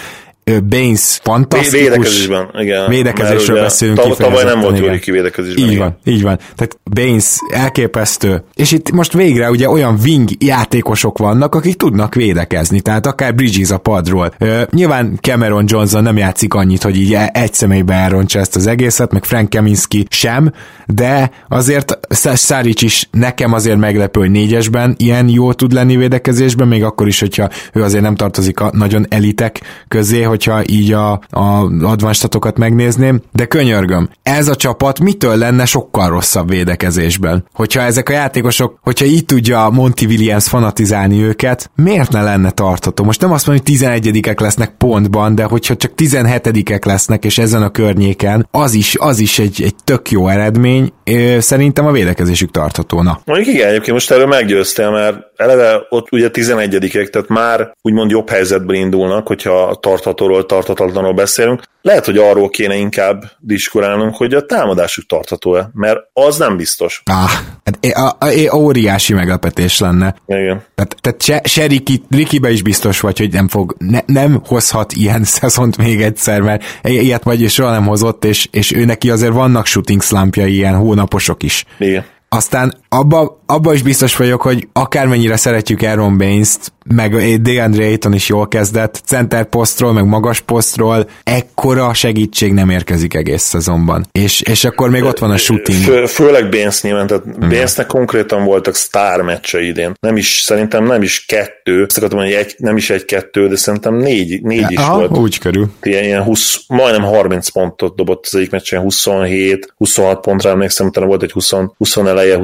[0.68, 1.80] Baines fantasztikus.
[1.80, 2.88] Védekezésben, igen.
[2.88, 5.64] Védekezésről beszélünk tav- Tavaly nem volt jó ki védekezésben.
[5.64, 5.82] Így igen.
[5.82, 6.36] van, így van.
[6.56, 8.42] Tehát Baines elképesztő.
[8.54, 13.70] És itt most végre ugye olyan wing játékosok vannak, akik tudnak védekezni, tehát akár Bridges
[13.70, 14.34] a padról.
[14.38, 18.66] Ö, nyilván Cameron Johnson nem játszik annyit, hogy így e- egy személybe elrontsa ezt az
[18.66, 20.52] egészet, meg Frank Kaminski sem,
[20.86, 26.84] de azért Szárics is nekem azért meglepő, hogy négyesben ilyen jó tud lenni védekezésben, még
[26.84, 31.70] akkor is, hogyha ő azért nem tartozik a nagyon elitek közé, hogyha így a, a
[31.82, 37.44] advanstatokat megnézném, de könyörgöm, ez a csapat mitől lenne sokkal rosszabb védekezésben?
[37.52, 43.04] Hogyha ezek a játékosok, hogyha így tudja Monty Williams fanatizálni őket, miért ne lenne tartható?
[43.04, 47.62] Most nem azt mondom, hogy 11-ek lesznek pontban, de hogyha csak 17-ek lesznek, és ezen
[47.62, 50.92] a környéken, az is, az is egy, egy tök jó eredmény,
[51.38, 53.02] szerintem a védekezésük tartható.
[53.02, 53.20] Na.
[53.24, 58.28] Mondjuk igen, egyébként most erről meggyőztél, mert eleve ott ugye 11-ek, tehát már úgymond jobb
[58.28, 59.78] helyzetben indulnak, hogyha
[60.24, 61.62] tarthatóról, tartatatlanról beszélünk.
[61.82, 67.02] Lehet, hogy arról kéne inkább diskurálnunk, hogy a támadásuk tartható-e, mert az nem biztos.
[67.04, 67.30] Ah,
[67.64, 70.14] hát a, a, óriási meglepetés lenne.
[70.26, 70.62] Igen.
[70.74, 74.92] Tehát, tehát se, se Riki, Rikibe is biztos vagy, hogy nem fog, ne, nem hozhat
[74.92, 79.32] ilyen szezont még egyszer, mert ilyet vagy soha nem hozott, és, és ő neki azért
[79.32, 81.64] vannak shooting slumpjai ilyen hónaposok is.
[81.78, 82.04] Igen.
[82.28, 88.28] Aztán abba, abba is biztos vagyok, hogy akármennyire szeretjük Aaron Baines-t, meg DeAndre Ayton is
[88.28, 94.06] jól kezdett, center posztról, meg magas posztról, ekkora segítség nem érkezik egész szezonban.
[94.12, 95.78] És, és akkor még ott van a shooting.
[95.78, 97.48] Fő, főleg Baines nyilván, tehát hmm.
[97.48, 99.92] Bainesnek konkrétan voltak sztár meccse idén.
[100.00, 103.94] Nem is, szerintem nem is kettő, azt akartam mondani, egy, nem is egy-kettő, de szerintem
[103.94, 105.16] négy, négy is Aha, volt.
[105.16, 105.70] úgy körül.
[105.82, 111.06] Ilyen, ilyen 20, majdnem 30 pontot dobott az egyik meccsen, 27, 26 pontra emlékszem, utána
[111.06, 112.36] volt egy 20, 20 eleje,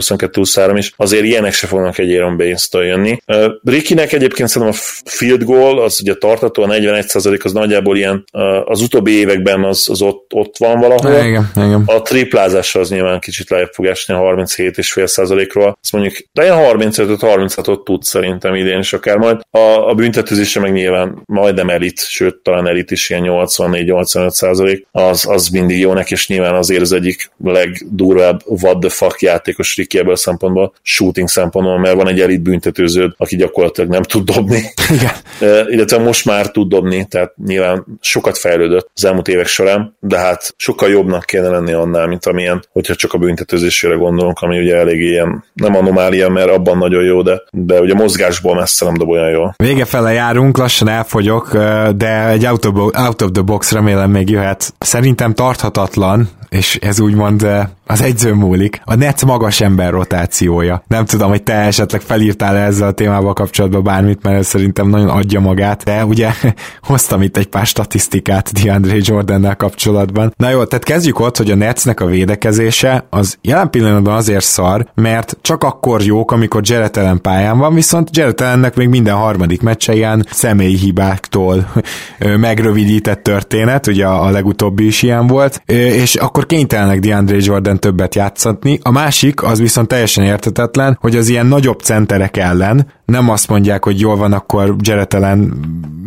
[0.44, 0.92] 22-23 is.
[0.96, 3.18] Azért ilyenek se fognak egy Aaron Baines-től jönni.
[3.64, 8.24] Egy egyébként szerintem a field goal, az ugye tartató, a 41% az nagyjából ilyen,
[8.64, 11.24] az utóbbi években az, az ott, ott van valahol.
[11.24, 11.82] Igen, igen.
[11.86, 15.78] A triplázás az nyilván kicsit lejjebb fog esni a 37,5%-ról.
[15.82, 19.40] Azt mondjuk, de ilyen 35-36-ot tud szerintem idén is akár majd.
[19.50, 25.48] A, a büntetőzése meg nyilván majdnem elit, sőt talán elit is ilyen 84-85 az, az
[25.48, 30.12] mindig jó neki, és nyilván azért az egyik legdurvább what the fuck játékos Ricky ebből
[30.12, 34.62] a szempontból, shooting szempontból, mert van egy elit büntetőződ, aki gyakorlatilag nem tud dobni.
[34.96, 35.12] Igen.
[35.74, 40.54] illetve most már tud dobni, tehát nyilván sokat fejlődött az elmúlt évek során, de hát
[40.56, 45.00] sokkal jobbnak kéne lenni annál, mint amilyen, hogyha csak a büntetőzésére gondolunk, ami ugye elég
[45.00, 49.30] ilyen, nem anomália, mert abban nagyon jó, de, de ugye mozgásból messze nem dob olyan
[49.30, 49.54] jól.
[49.56, 51.56] Vége fele járunk, lassan elfogyok,
[51.96, 54.74] de egy out of, out of the box remélem még jöhet.
[54.78, 57.46] Szerintem tarthatatlan, és ez úgymond
[57.86, 58.80] az egyző múlik.
[58.84, 60.82] A Nets magas ember rotációja.
[60.86, 65.08] Nem tudom, hogy te esetleg felírtál ezzel a témával kapcsolatban bármit, mert ez szerintem nagyon
[65.08, 66.30] adja magát, de ugye
[66.82, 70.34] hoztam itt egy pár statisztikát DeAndre Jordannel kapcsolatban.
[70.36, 74.86] Na jó, tehát kezdjük ott, hogy a Netsnek a védekezése az jelen pillanatban azért szar,
[74.94, 79.62] mert csak akkor jók, amikor Jarrett ellen pályán van, viszont Jarrett ellennek még minden harmadik
[79.62, 81.72] meccse ilyen személyi hibáktól
[82.18, 88.78] megrövidített történet, ugye a legutóbbi is ilyen volt, és akkor kénytelenek DeAndre Jordan többet játszatni.
[88.82, 93.84] A másik, az viszont teljesen értetetlen, hogy az ilyen nagyobb centerek ellen nem azt mondják,
[93.84, 95.52] hogy jól van, akkor Jaretelen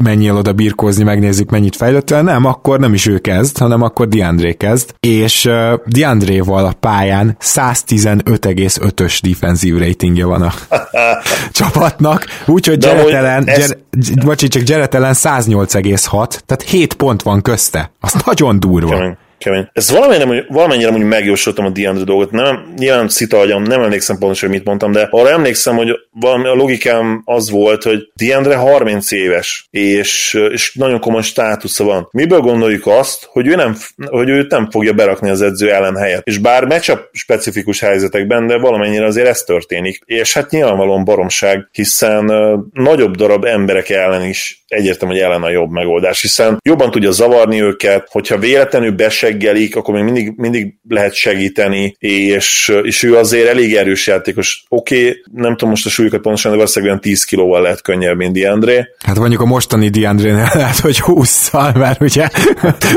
[0.04, 4.54] menjél oda birkózni, megnézzük mennyit el, nem, akkor nem is ő kezd, hanem akkor DeAndre
[4.54, 10.54] kezd, és uh, DeAndre-val a pályán 115,5-ös defensív ratingje van a
[11.52, 13.58] csapatnak, úgyhogy Jaretelen, ez...
[13.58, 17.92] Ger- bocsi, csak Jaretelen 108,6, tehát 7 pont van közte.
[18.00, 18.96] Az nagyon durva.
[18.96, 19.70] Kemény kemény.
[19.74, 22.32] Ez valamennyire, valamennyire mondjuk megjósoltam a DeAndre dolgot.
[22.32, 26.48] Nem, nyilván szita agyam, nem emlékszem pontosan, hogy mit mondtam, de arra emlékszem, hogy valami
[26.48, 32.08] a logikám az volt, hogy DeAndre 30 éves, és, és nagyon komoly státusza van.
[32.12, 36.22] Miből gondoljuk azt, hogy ő nem, hogy őt nem fogja berakni az edző ellen helyet.
[36.28, 40.02] És bár meccsap specifikus helyzetekben, de valamennyire azért ez történik.
[40.06, 42.26] És hát nyilvánvalóan baromság, hiszen
[42.74, 47.62] nagyobb darab emberek ellen is egyértelmű, hogy ellen a jobb megoldás, hiszen jobban tudja zavarni
[47.62, 48.92] őket, hogyha véletlenül
[49.34, 54.64] beseggelik, akkor még mindig, mindig lehet segíteni, és, és ő azért elég erős játékos.
[54.70, 58.18] Oké, okay, nem tudom most a súlyokat pontosan, de valószínűleg olyan 10 kilóval lehet könnyebb,
[58.18, 58.86] mint Diandré.
[59.06, 62.30] Hát mondjuk a mostani Diandré lehet, hogy 20-szal, mert ugye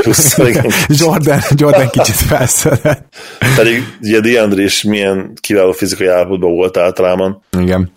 [0.03, 0.37] 20
[1.01, 3.15] Jordan, Jordan kicsit felszedett.
[3.55, 7.41] Pedig ugye Diandré is milyen kiváló fizikai állapotban volt általában.
[7.59, 7.95] Igen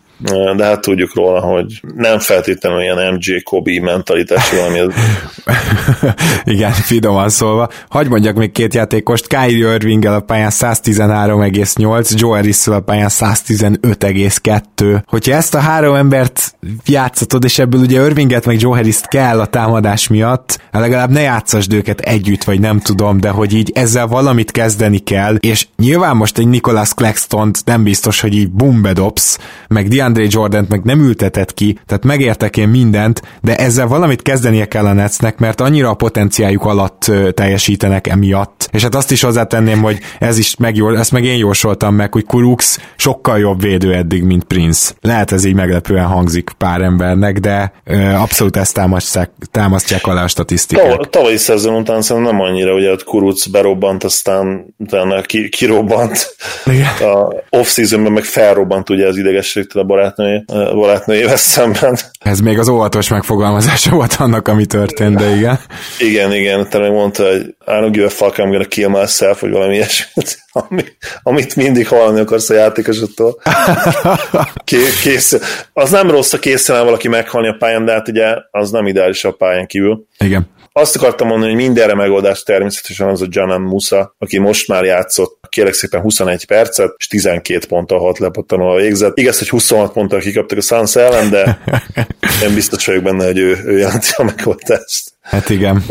[0.57, 4.95] de hát tudjuk róla, hogy nem feltétlenül ilyen MJ Kobe mentalitású, ami az...
[6.45, 7.69] Igen, finoman szólva.
[7.89, 15.03] Hagy mondjak még két játékost, Kyrie irving a pályán 113,8, Joe harris a pályán 115,2.
[15.07, 16.55] Hogyha ezt a három embert
[16.85, 21.73] játszatod, és ebből ugye Irvinget meg Joe harris kell a támadás miatt, legalább ne játszasd
[21.73, 26.39] őket együtt, vagy nem tudom, de hogy így ezzel valamit kezdeni kell, és nyilván most
[26.39, 31.01] egy Nicholas claxton nem biztos, hogy így bum bedobsz, meg Diana DeAndre Jordan meg nem
[31.01, 35.89] ültetett ki, tehát megértek én mindent, de ezzel valamit kezdenie kell a Netsnek, mert annyira
[35.89, 38.69] a potenciáljuk alatt teljesítenek emiatt.
[38.73, 42.25] És hát azt is hozzátenném, hogy ez is meg, ezt meg én jósoltam meg, hogy
[42.25, 44.93] Kurux sokkal jobb védő eddig, mint Prince.
[45.01, 50.29] Lehet ez így meglepően hangzik pár embernek, de ö, abszolút ezt támasztják, támasztják alá a
[50.29, 50.89] statisztikák.
[50.89, 56.37] Tav- tavalyi szezon után szerintem nem annyira, hogy a Kuruc berobbant, aztán utána ki, kirobbant.
[56.65, 57.11] Igen.
[57.11, 60.45] A off-seasonben meg felrobbant ugye az idegességtől a barátnője,
[60.75, 61.99] barátnőjével szemben.
[62.21, 65.59] Ez még az óvatos megfogalmazása volt annak, ami történt, de igen.
[65.99, 69.41] Igen, igen, te meg mondta, hogy I don't give a fuck, I'm gonna kill myself,
[69.41, 70.83] vagy valami ilyesmit, ami,
[71.23, 73.43] amit mindig hallani akarsz a játékosodtól.
[75.03, 75.39] Kész,
[75.73, 79.25] az nem rossz, ha készen valaki meghalni a pályán, de hát ugye az nem ideális
[79.25, 80.07] a pályán kívül.
[80.19, 80.49] Igen.
[80.73, 85.39] Azt akartam mondani, hogy mindenre megoldás természetesen az a Janan Musa, aki most már játszott
[85.49, 89.19] kérek szépen 21 percet, és 12 ponttal hat lepattanóval végzett.
[89.19, 91.59] Igaz, hogy 26 ponttal kikaptak a Suns ellen, de
[92.45, 95.13] én biztos vagyok benne, hogy ő, ő jelenti a megoldást.
[95.31, 95.85] Hát igen.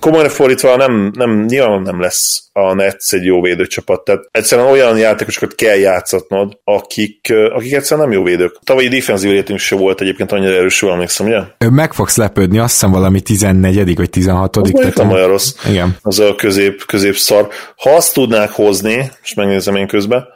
[0.00, 4.04] Komolyan fordítva nem, nem, nyilván nem lesz a Nets egy jó védőcsapat.
[4.04, 8.58] Tehát egyszerűen olyan játékosokat kell játszatnod, akik, akik egyszerűen nem jó védők.
[8.64, 11.70] Tavalyi defensív rating se volt egyébként annyira erős, jól emlékszem, ugye?
[11.70, 15.54] Meg fogsz lepődni, azt hiszem valami 14 vagy 16 Az tehát nem olyan rossz.
[15.68, 15.96] Igen.
[16.02, 17.48] Az a közép, közép szar.
[17.76, 20.26] Ha azt tudnák hozni, és megnézem én közben,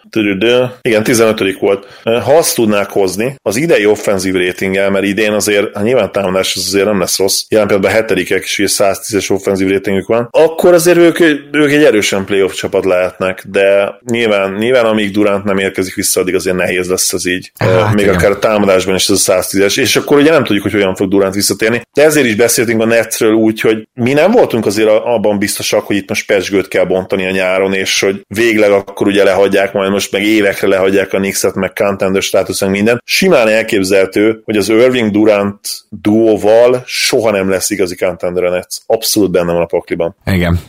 [0.82, 1.86] igen, 15 volt.
[2.03, 6.66] Ha azt tudnák hozni, az idei offenzív ratinggel, mert idén azért, hát nyilván támadás az
[6.66, 11.20] azért nem lesz rossz, jelen pillanatban hetedikek, és 110-es offenzív ratingük van, akkor azért ők,
[11.53, 16.34] ők egy erősen playoff csapat lehetnek, de nyilván, nyilván amíg Durant nem érkezik vissza, addig
[16.34, 17.53] azért nehéz lesz ez így.
[17.59, 18.14] Hát, Még igen.
[18.14, 21.09] akár a támadásban is ez a 110-es, és akkor ugye nem tudjuk, hogy hogyan fog
[21.09, 21.82] Durant visszatérni.
[21.93, 25.97] De ezért is beszéltünk a netről úgy, hogy mi nem voltunk azért abban biztosak, hogy
[25.97, 30.12] itt most pesgőt kell bontani a nyáron, és hogy végleg akkor ugye lehagyják majd most
[30.12, 33.03] meg évekre lehagyják a Knicks-et, meg contender státusz, meg minden.
[33.05, 38.76] Simán elképzelhető, hogy az Irving Durant duóval soha nem lesz igazi contender a Nets.
[38.86, 40.16] Abszolút benne van a pakliban.
[40.24, 40.60] Igen.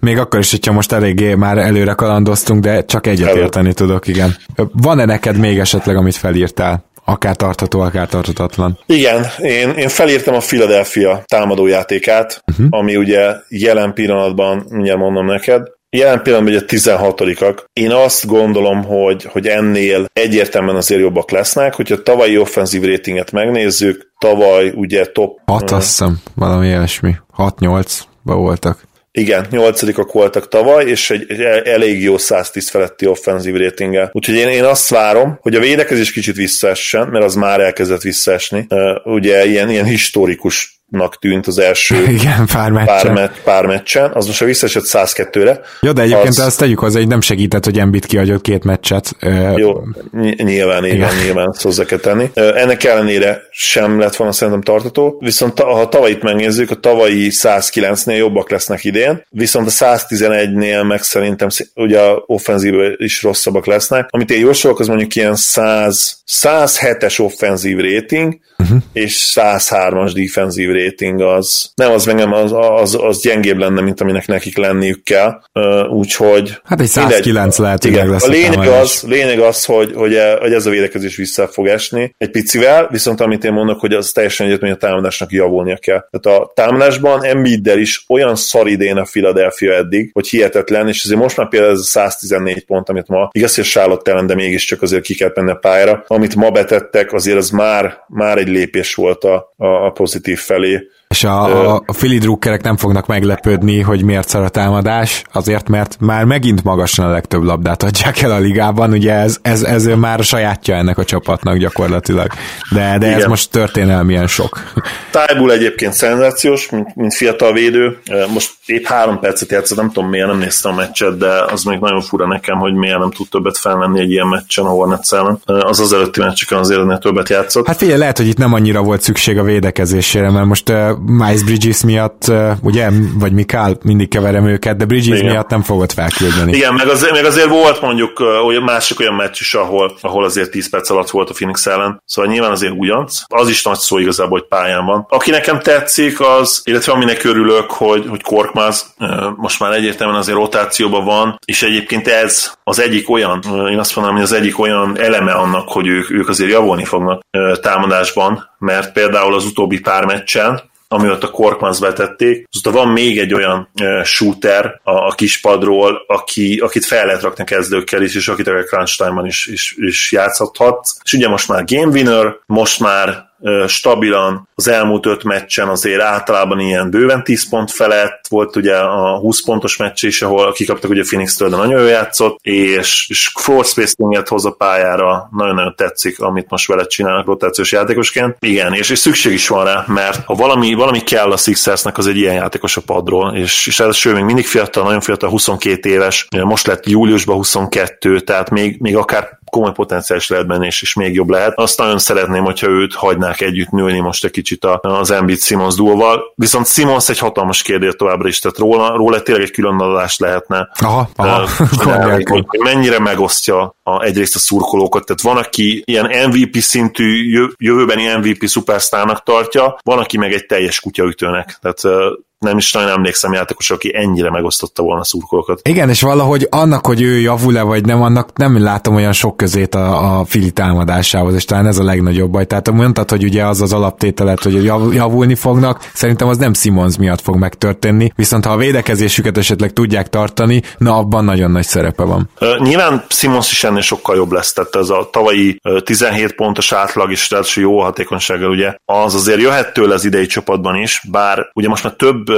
[0.00, 4.36] Még akkor is, hogyha most eléggé már előre kalandoztunk, de csak egyetérteni tudok, igen.
[4.72, 6.84] Van-e neked még esetleg, amit felírtál?
[7.08, 8.78] akár tartható, akár tarthatatlan.
[8.86, 12.66] Igen, én, én felírtam a Philadelphia támadójátékát, uh-huh.
[12.70, 17.58] ami ugye jelen pillanatban, mindjárt mondom neked, Jelen pillanatban ugye 16-ak.
[17.72, 24.12] Én azt gondolom, hogy, hogy ennél egyértelműen azért jobbak lesznek, hogyha tavalyi offenzív ratinget megnézzük,
[24.18, 25.38] tavaly ugye top...
[25.44, 27.14] 6 azt hiszem, valami ilyesmi.
[27.36, 28.84] 6-8 voltak.
[29.12, 34.10] Igen, nyolcadikak voltak tavaly, és egy, egy elég jó 110 feletti offenzív ratinggel.
[34.12, 38.66] Úgyhogy én, én azt várom, hogy a védekezés kicsit visszaessen, mert az már elkezdett visszaesni.
[38.68, 42.96] Uh, ugye ilyen, ilyen historikus nak tűnt az első Igen, pár meccsen.
[42.96, 45.60] Pár, me- pár meccsen, az most a visszaesett 102-re.
[45.80, 46.38] Jó, de egyébként az...
[46.38, 49.16] azt tegyük hozzá, hogy nem segített, hogy Embiid kiadott két meccset.
[49.56, 49.80] Jó,
[50.10, 52.30] ny- nyilván, igen, nyilván ezt hozzá kell tenni.
[52.34, 58.16] Ennek ellenére sem lett volna szerintem tartató, viszont ta- ha tavalyit megnézzük, a tavalyi 109-nél
[58.16, 64.08] jobbak lesznek idén, viszont a 111-nél meg szerintem ugye a offenzív is rosszabbak lesznek.
[64.10, 68.78] Amit én jósolok, az mondjuk ilyen 100, 107-es offenzív rating, uh-huh.
[68.92, 74.26] és 103-as defenzív rating az, nem az engem, az, az, az gyengébb lenne, mint aminek
[74.26, 75.40] nekik lenniük kell,
[75.88, 76.60] úgyhogy...
[76.64, 80.14] Hát egy 109 mindegy, lehet, hogy igen, lesz a lényeg az, lényeg az, hogy, hogy,
[80.14, 83.92] e, hogy ez a védekezés vissza fog esni egy picivel, viszont amit én mondok, hogy
[83.92, 86.08] az teljesen egyet, hogy a támadásnak javulnia kell.
[86.10, 91.20] Tehát a támadásban Embiiddel is olyan szar idén a Philadelphia eddig, hogy hihetetlen, és azért
[91.20, 94.82] most már például ez a 114 pont, amit ma igaz, hogy Charlotte ellen, de mégiscsak
[94.82, 98.94] azért ki kell menni a pályára, amit ma betettek, azért az már, már egy lépés
[98.94, 100.65] volt a, a, a pozitív felé.
[100.74, 105.68] early És a, a, a drukkerek nem fognak meglepődni, hogy miért szar a támadás, azért,
[105.68, 109.84] mert már megint magasan a legtöbb labdát adják el a ligában, ugye ez, ez, ez
[109.84, 112.26] már sajátja ennek a csapatnak gyakorlatilag.
[112.70, 114.62] De, de ez most történelmilyen sok.
[115.10, 117.98] Tájbul egyébként szenzációs, mint, mint fiatal védő.
[118.32, 121.78] Most épp három percet játszott, nem tudom miért, nem néztem a meccset, de az még
[121.78, 125.40] nagyon fura nekem, hogy miért nem tud többet felmenni egy ilyen meccsen a Hornets ellen.
[125.44, 127.66] Az az előtti meccseken azért többet játszott.
[127.66, 130.72] Hát figyelj, lehet, hogy itt nem annyira volt szükség a védekezésére, mert most
[131.06, 132.32] Miles Bridges miatt,
[132.62, 132.88] ugye,
[133.18, 135.30] vagy Mikál, mindig keverem őket, de Bridges Igen.
[135.30, 136.56] miatt nem fogott felküldeni.
[136.56, 140.50] Igen, meg azért, meg azért volt mondjuk olyan másik olyan meccs is, ahol, ahol azért
[140.50, 143.22] 10 perc alatt volt a Phoenix ellen, szóval nyilván azért ugyanc.
[143.26, 145.06] Az is nagy szó igazából, hogy pályán van.
[145.08, 148.94] Aki nekem tetszik, az, illetve aminek örülök, hogy, hogy Korkmaz
[149.36, 154.14] most már egyértelműen azért rotációban van, és egyébként ez az egyik olyan, én azt mondom,
[154.14, 157.22] hogy az egyik olyan eleme annak, hogy ők, ők azért javulni fognak
[157.60, 162.48] támadásban, mert például az utóbbi pár meccsen, ami ott a Korkmaz vetették.
[162.52, 163.68] Azóta van még egy olyan
[164.04, 168.96] shooter a, a kispadról, aki, akit fel lehet rakni kezdőkkel is, és akit a crunch
[168.96, 170.88] time-ban is, is, is játszhathat.
[171.04, 173.34] És ugye most már game winner, most már
[173.66, 179.18] stabilan az elmúlt öt meccsen azért általában ilyen bőven 10 pont felett, volt ugye a
[179.18, 183.64] 20 pontos meccs is, ahol kikaptak ugye Phoenix-től, de nagyon jól játszott, és, és floor
[183.64, 188.36] spacing-et hoz a pályára, nagyon-nagyon tetszik, amit most vele csinálnak rotációs játékosként.
[188.40, 192.06] Igen, és, és szükség is van rá, mert ha valami, valami kell a Sixersnek, az
[192.06, 196.28] egy ilyen játékos a padról, és, és ez még mindig fiatal, nagyon fiatal, 22 éves,
[196.44, 201.14] most lett júliusban 22, tehát még, még akár komoly potenciális lehet benne, és, és még
[201.14, 201.52] jobb lehet.
[201.58, 206.32] Azt nagyon szeretném, hogyha őt hagynák együtt nőni most egy kicsit az Embiid Simons duóval.
[206.34, 210.68] Viszont Simons egy hatalmas kérdés továbbra is, tehát róla, róla tényleg egy külön adást lehetne.
[210.80, 211.48] Aha, aha.
[211.78, 215.04] Csinálni, hogy mennyire megosztja a, egyrészt a szurkolókat.
[215.06, 220.80] Tehát van, aki ilyen MVP szintű, jövőbeni MVP szupersztárnak tartja, van, aki meg egy teljes
[220.80, 221.58] kutyaütőnek.
[221.60, 222.06] Tehát
[222.46, 225.60] nem is nagyon emlékszem játékos, aki ennyire megosztotta volna a szurkolókat.
[225.68, 229.74] Igen, és valahogy annak, hogy ő javul-e vagy nem, annak nem látom olyan sok közét
[229.74, 232.46] a, a Fili támadásához, és talán ez a legnagyobb baj.
[232.46, 237.20] Tehát mondtad, hogy ugye az az alaptételet, hogy javulni fognak, szerintem az nem Simons miatt
[237.20, 242.30] fog megtörténni, viszont ha a védekezésüket esetleg tudják tartani, na abban nagyon nagy szerepe van.
[242.58, 247.10] Nyilván Simons is ennél sokkal jobb lesz, tehát ez a tavalyi uh, 17 pontos átlag
[247.10, 251.68] is, tehát jó hatékonysággal ugye, az azért jöhet tőle az idei csapatban is, bár ugye
[251.68, 252.28] most már több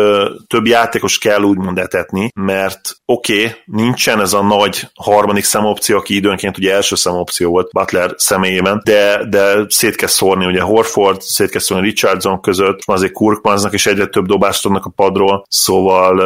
[0.47, 6.15] több játékos kell úgymond etetni, mert oké, okay, nincsen ez a nagy harmadik szemopció, aki
[6.15, 11.51] időnként ugye első szemopció volt Butler személyében, de, de szét kell szórni ugye Horford, szét
[11.51, 16.17] kell szórni Richardson között, azért Kurkmanznak is egyre több dobást tudnak a padról, szóval,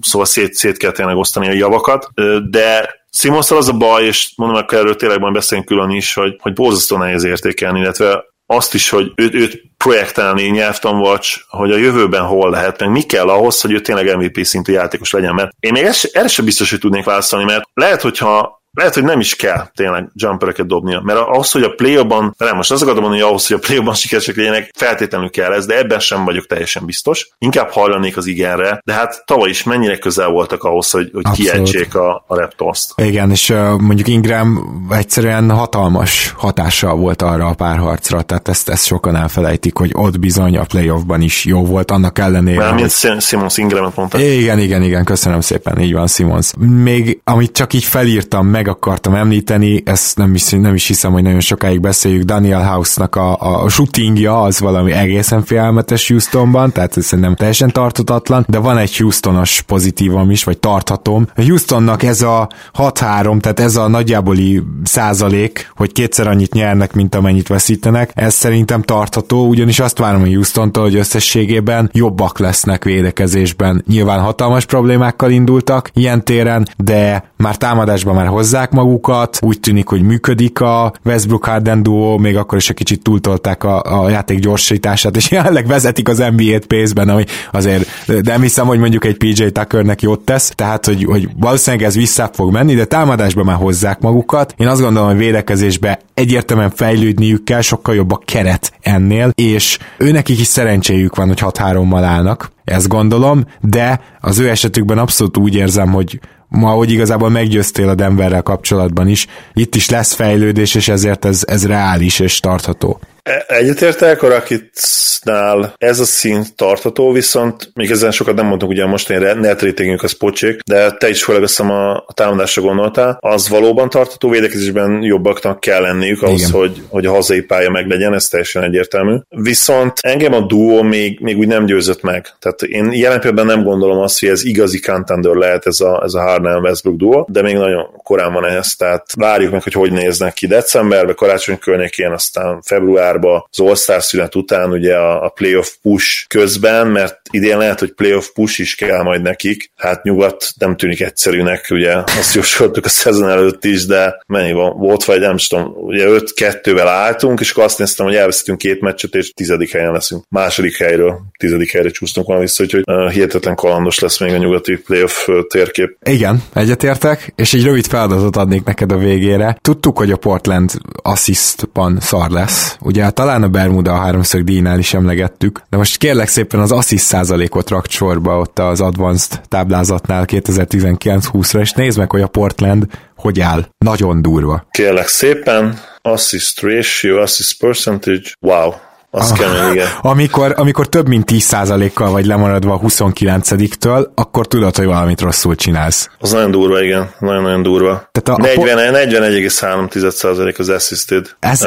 [0.00, 2.08] szóval szét, szét kell tényleg osztani a javakat,
[2.50, 6.36] de Simonszal az a baj, és mondom, hogy erről tényleg majd beszélünk külön is, hogy,
[6.40, 12.22] hogy borzasztó nehéz értékelni, illetve azt is, hogy őt, őt projektálni nyelvtanvacs, hogy a jövőben
[12.22, 15.72] hol lehet, meg mi kell ahhoz, hogy ő tényleg MVP szintű játékos legyen, mert én
[15.72, 19.68] még erre sem biztos, hogy tudnék válaszolni, mert lehet, hogyha lehet, hogy nem is kell
[19.74, 23.46] tényleg jumpereket dobnia, mert ahhoz, hogy a play-ban, nem most azt akarom mondani, hogy ahhoz,
[23.46, 27.28] hogy a play-ban sikeresek legyenek, feltétlenül kell ez, de ebben sem vagyok teljesen biztos.
[27.38, 31.94] Inkább hajlanék az igenre, de hát tavaly is mennyire közel voltak ahhoz, hogy, hogy kiejtsék
[31.94, 33.00] a, a Raptors-t.
[33.00, 38.86] Igen, és uh, mondjuk Ingram egyszerűen hatalmas hatással volt arra a párharcra, tehát ezt, ezt
[38.86, 42.58] sokan elfelejtik, hogy ott bizony a playoffban is jó volt, annak ellenére.
[42.58, 43.20] Mármint hogy...
[43.20, 44.18] Simons Ingramet mondta.
[44.20, 46.52] Igen, igen, igen, köszönöm szépen, így van Simons.
[46.58, 51.22] Még amit csak így felírtam, meg akartam említeni, ezt nem is, nem is hiszem, hogy
[51.22, 57.04] nagyon sokáig beszéljük, Daniel House-nak a, a shootingja az valami egészen félelmetes Houstonban, tehát ez
[57.04, 61.26] szerintem teljesen tartatatlan, de van egy Houstonos pozitívom is, vagy tarthatom.
[61.36, 62.48] A Houstonnak ez a
[62.78, 68.82] 6-3, tehát ez a nagyjáboli százalék, hogy kétszer annyit nyernek, mint amennyit veszítenek, ez szerintem
[68.82, 73.84] tartható, ugyanis azt várom a Houstontól, hogy összességében jobbak lesznek védekezésben.
[73.86, 80.02] Nyilván hatalmas problémákkal indultak ilyen téren, de már támadásban már hozzák magukat, úgy tűnik, hogy
[80.02, 85.16] működik a Westbrook Harden duo, még akkor is egy kicsit túltolták a, a játék gyorsítását,
[85.16, 87.88] és jelenleg vezetik az NBA-t pénzben, ami azért
[88.22, 92.30] nem hiszem, hogy mondjuk egy PJ Tuckernek jót tesz, tehát hogy, hogy valószínűleg ez vissza
[92.32, 94.54] fog menni, de támadásban már hozzák magukat.
[94.56, 100.40] Én azt gondolom, hogy védekezésbe egyértelműen fejlődniük kell, sokkal jobb a keret ennél, és őnekik
[100.40, 105.92] is szerencséjük van, hogy 6-3-mal állnak, ezt gondolom, de az ő esetükben abszolút úgy érzem,
[105.92, 106.20] hogy
[106.50, 111.42] ma, hogy igazából meggyőztél a Denverrel kapcsolatban is, itt is lesz fejlődés, és ezért ez,
[111.46, 113.00] ez reális és tartható.
[113.30, 118.86] E, egyetértek, a Rakicnál ez a szint tartató, viszont még ezen sokat nem mondtunk, ugye
[118.86, 123.18] most én net ratingünk az pocsék, de te is főleg azt a, a támadásra gondoltál,
[123.20, 126.52] az valóban tartató védekezésben jobbaknak kell lenniük ahhoz, Igen.
[126.52, 129.16] hogy, hogy a hazai pálya meglegyen, ez teljesen egyértelmű.
[129.28, 132.26] Viszont engem a duo még, még úgy nem győzött meg.
[132.38, 136.14] Tehát én jelen pillanatban nem gondolom azt, hogy ez igazi contender lehet ez a, ez
[136.14, 139.92] a Harden Westbrook duo, de még nagyon korán van ehhez, tehát várjuk meg, hogy hogy
[139.92, 145.28] néznek ki decemberben, karácsony környékén, aztán február januárba az All-Star szünet után ugye a, a
[145.28, 149.70] playoff push közben, mert idén lehet, hogy playoff push is kell majd nekik.
[149.76, 154.78] Hát nyugat nem tűnik egyszerűnek, ugye azt jósoltuk a szezon előtt is, de mennyi van?
[154.78, 159.14] Volt vagy nem tudom, ugye 5-2-vel álltunk, és akkor azt néztem, hogy elveszítünk két meccset,
[159.14, 160.24] és tizedik helyen leszünk.
[160.28, 164.76] Második helyről, tizedik helyre csúsztunk volna vissza, úgyhogy uh, hihetetlen kalandos lesz még a nyugati
[164.76, 165.96] playoff térkép.
[166.02, 169.58] Igen, egyetértek, és egy rövid feladatot adnék neked a végére.
[169.60, 170.70] Tudtuk, hogy a Portland
[171.02, 172.76] assistban szar lesz.
[172.80, 176.72] Ugye hát talán a Bermuda a háromszög díjnál is emlegettük, de most kérlek szépen az
[176.72, 182.86] assist százalékot rakt sorba ott az Advanced táblázatnál 2019-20-ra, és nézd meg, hogy a Portland
[183.16, 183.66] hogy áll.
[183.78, 184.66] Nagyon durva.
[184.70, 188.72] Kérlek szépen, assist ratio, assist percentage, wow,
[189.10, 189.88] az kemény, igen.
[190.00, 196.10] Amikor, amikor több mint 10%-kal vagy lemaradva a 29-től, akkor tudod, hogy valamit rosszul csinálsz.
[196.18, 197.10] Az nagyon durva, igen.
[197.18, 198.08] Nagyon-nagyon durva.
[198.12, 201.66] Tehát a, 40, 41,3% az assisted, Ez...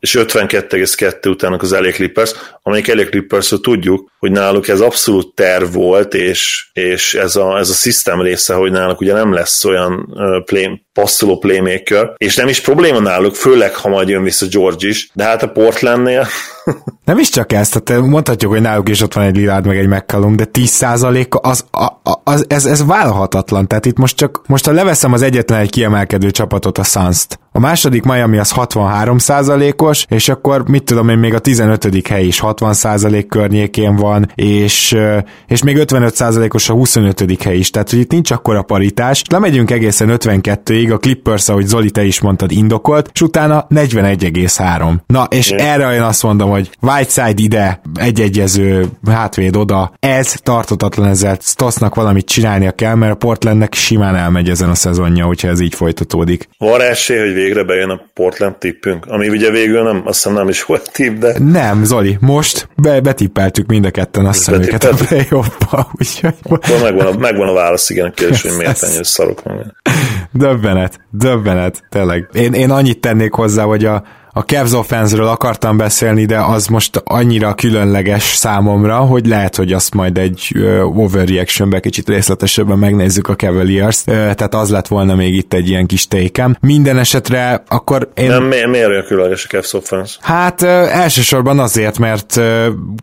[0.00, 2.32] és 52,2 utána az LA Clippers,
[2.68, 7.70] amelyik LA clippers tudjuk, hogy náluk ez abszolút terv volt, és, és ez, a, ez
[7.70, 10.14] a system része, hogy náluk ugye nem lesz olyan
[10.44, 15.10] play, passzoló playmaker, és nem is probléma náluk, főleg ha majd jön vissza George is,
[15.12, 16.26] de hát a Portlandnél
[17.04, 19.88] nem is csak ezt, tehát mondhatjuk, hogy náluk is ott van egy Lillard meg egy
[19.88, 21.90] McCallum, de 10% az, az,
[22.24, 23.66] az ez, ez vállalhatatlan.
[23.66, 27.26] Tehát itt most csak, most ha leveszem az egyetlen egy kiemelkedő csapatot, a suns.
[27.58, 29.16] A második Miami az 63
[29.76, 32.06] os és akkor mit tudom én, még a 15.
[32.08, 34.96] hely is 60% környékén van, és,
[35.46, 37.42] és még 55 os a 25.
[37.42, 39.22] hely is, tehát hogy itt nincs akkora paritás.
[39.30, 44.94] Lemegyünk egészen 52-ig, a Clippers, ahogy Zoli te is mondtad, indokolt, és utána 41,3.
[45.06, 45.72] Na, és yeah.
[45.72, 52.26] erre én azt mondom, hogy Whiteside ide, egy-egyező hátvéd oda, ez tartotatlan, ezzel Stossnak valamit
[52.26, 56.48] csinálnia kell, mert a Portlandnek simán elmegy ezen a szezonja, hogyha ez így folytatódik.
[56.58, 60.48] Van esély, hogy végre bejön a Portland tippünk, ami ugye végül nem, azt hiszem nem
[60.48, 61.38] is volt tipp, de...
[61.38, 66.34] Nem, Zoli, most be, betippeltük mind a ketten azt hiszem őket a playoffba, úgyhogy...
[66.42, 69.74] Akkor megvan a, megvan a válasz, igen, a kérdés, hogy miért ennyire szarok meg.
[70.32, 72.28] Döbbenet, döbbenet, tényleg.
[72.32, 74.02] Én, én annyit tennék hozzá, hogy a,
[74.32, 79.94] a Cavs offense akartam beszélni, de az most annyira különleges számomra, hogy lehet, hogy azt
[79.94, 80.56] majd egy
[80.94, 86.08] overreactionbe kicsit részletesebben megnézzük a Cavaliers, tehát az lett volna még itt egy ilyen kis
[86.08, 86.56] tékem.
[86.60, 88.28] Minden esetre akkor én...
[88.28, 90.16] Nem, miért, miért olyan különleges a Cavs offense?
[90.20, 92.40] Hát elsősorban azért, mert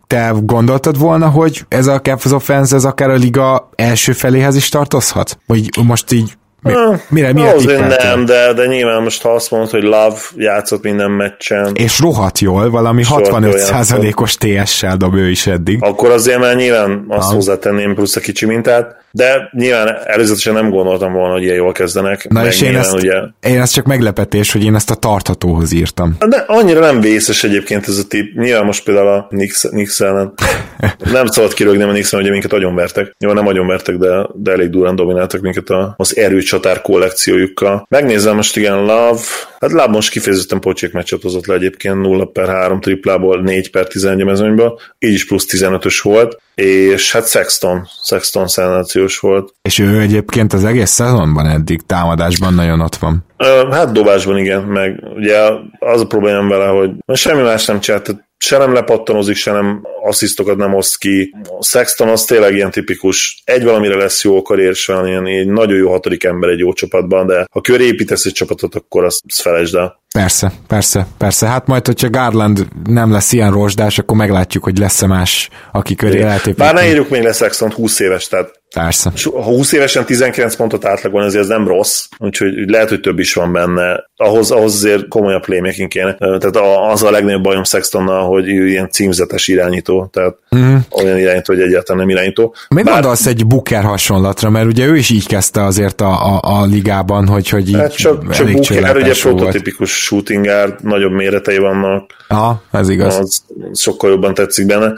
[0.06, 4.68] te gondoltad volna, hogy ez a Cavs offense, ez akár a liga első feléhez is
[4.68, 5.38] tartozhat?
[5.46, 6.32] Vagy most így
[6.66, 6.72] mi,
[7.08, 11.10] mire, mire Azért nem, de, de nyilván most ha azt mondod, hogy Love játszott minden
[11.10, 11.74] meccsen.
[11.74, 15.78] És rohadt jól, valami 65%-os TS-sel dob ő is eddig.
[15.82, 17.34] Akkor azért már nyilván azt ha.
[17.34, 22.28] hozzátenném plusz a kicsi mintát, de nyilván előzetesen nem gondoltam volna, hogy ilyen jól kezdenek.
[22.28, 23.14] Na és én ezt, ugye...
[23.40, 26.16] én ezt csak meglepetés, hogy én ezt a tarthatóhoz írtam.
[26.28, 28.38] De annyira nem vészes egyébként ez a tip.
[28.38, 30.32] Nyilván most például a Nix, Nix ellen
[31.12, 33.14] nem szabad kirögni a Nix hogy minket agyonvertek.
[33.18, 37.86] Jó, nem agyonvertek, de, de elég durán domináltak minket a, az erőcsatár kollekciójukkal.
[37.88, 39.20] Megnézem most igen, Love,
[39.60, 43.86] hát Love most kifejezetten pocsék meccset hozott le egyébként 0 per 3 triplából, 4 per
[43.86, 49.54] 11 mezőnyből, így is plusz 15-ös volt, és hát Sexton, Sexton szenációs volt.
[49.62, 53.24] És ő egyébként az egész szezonban eddig támadásban nagyon ott van.
[53.70, 55.38] Hát dobásban igen, meg ugye
[55.78, 60.56] az a problémám vele, hogy semmi más nem csinált, se nem lepattanozik, se nem asszisztokat
[60.56, 61.34] nem oszt ki.
[61.58, 65.48] A Sexton az tényleg ilyen tipikus, egy valamire lesz jó a karrier során, ilyen, ilyen
[65.48, 69.20] nagyon jó hatodik ember egy jó csapatban, de ha köré építesz egy csapatot, akkor azt
[69.32, 70.00] felejtsd el.
[70.16, 71.46] Persze, persze, persze.
[71.46, 76.22] Hát majd, hogyha Garland nem lesz ilyen rozsdás, akkor meglátjuk, hogy lesz-e más, aki köré
[76.22, 79.12] lehet Bár ne írjuk még lesz Sexton 20 éves, tehát Persze.
[79.32, 83.34] Ha 20 évesen 19 pontot átlagolni, azért ez nem rossz, úgyhogy lehet, hogy több is
[83.34, 84.10] van benne.
[84.16, 86.14] Ahhoz, ahhoz azért komolyabb playmaking kéne.
[86.14, 86.56] Tehát
[86.92, 90.76] az a legnagyobb bajom Sextonnal, hogy ilyen címzetes irányító, tehát mm.
[90.90, 92.54] olyan irányító, hogy egyáltalán nem irányító.
[92.68, 92.94] Mit Bár...
[92.94, 97.26] gondolsz egy Booker hasonlatra, mert ugye ő is így kezdte azért a, a, a ligában,
[97.26, 102.15] hogy, hogy így hát csak, csak Booker ugye prototipikus shooting guard, nagyobb méretei vannak.
[102.28, 103.16] Aha, ez igaz.
[103.16, 104.94] Az sokkal jobban tetszik benne.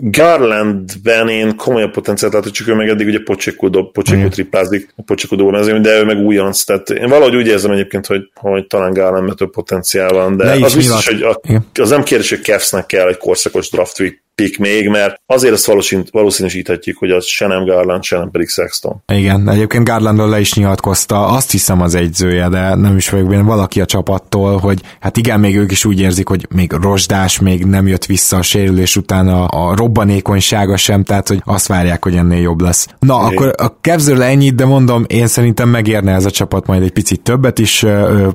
[0.00, 5.36] Garlandben én komolyabb potenciált látok, csak ő meg eddig ugye pocsékú, dob, pocsékú triplázik, pocsékú
[5.36, 6.64] dobol, de ő meg újonc.
[6.64, 10.74] Tehát én valahogy úgy érzem egyébként, hogy, hogy talán Garlandben több potenciál van, de az
[10.74, 11.40] biztos, hogy a,
[11.74, 13.98] az nem kérdés, hogy Kevsznek kell egy korszakos draft
[14.34, 15.72] pick még, mert azért azt
[16.10, 19.02] valószínűsíthetjük, hogy az se nem Garland, se nem pedig Sexton.
[19.12, 23.42] Igen, egyébként Garlandról le is nyilatkozta, azt hiszem az egyzője, de nem is vagyok benne,
[23.42, 27.64] valaki a csapattól, hogy hát igen, még ők is úgy érzik, hogy még rozsdás, még
[27.64, 32.16] nem jött vissza a sérülés után a, a robbanékonysága sem, tehát hogy azt várják, hogy
[32.16, 32.86] ennél jobb lesz.
[32.98, 33.34] Na, é.
[33.34, 37.22] akkor a Kevzről ennyit, de mondom, én szerintem megérne ez a csapat majd egy picit
[37.22, 37.84] többet is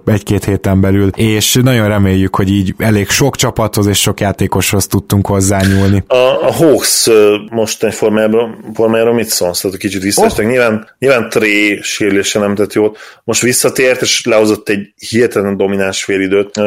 [0.05, 5.27] egy-két héten belül, és nagyon reméljük, hogy így elég sok csapathoz és sok játékoshoz tudtunk
[5.27, 6.03] hozzányúlni számolni.
[6.07, 7.07] A, a Hawks
[7.51, 9.61] mostani formájáról, formájáról mit szólsz?
[9.61, 10.45] Tehát kicsit visszaestek.
[10.45, 10.51] Oh.
[10.51, 12.97] Nyilván, nyilván Tré sérülése nem tett jót.
[13.23, 16.57] Most visszatért, és lehozott egy hihetetlen domináns félidőt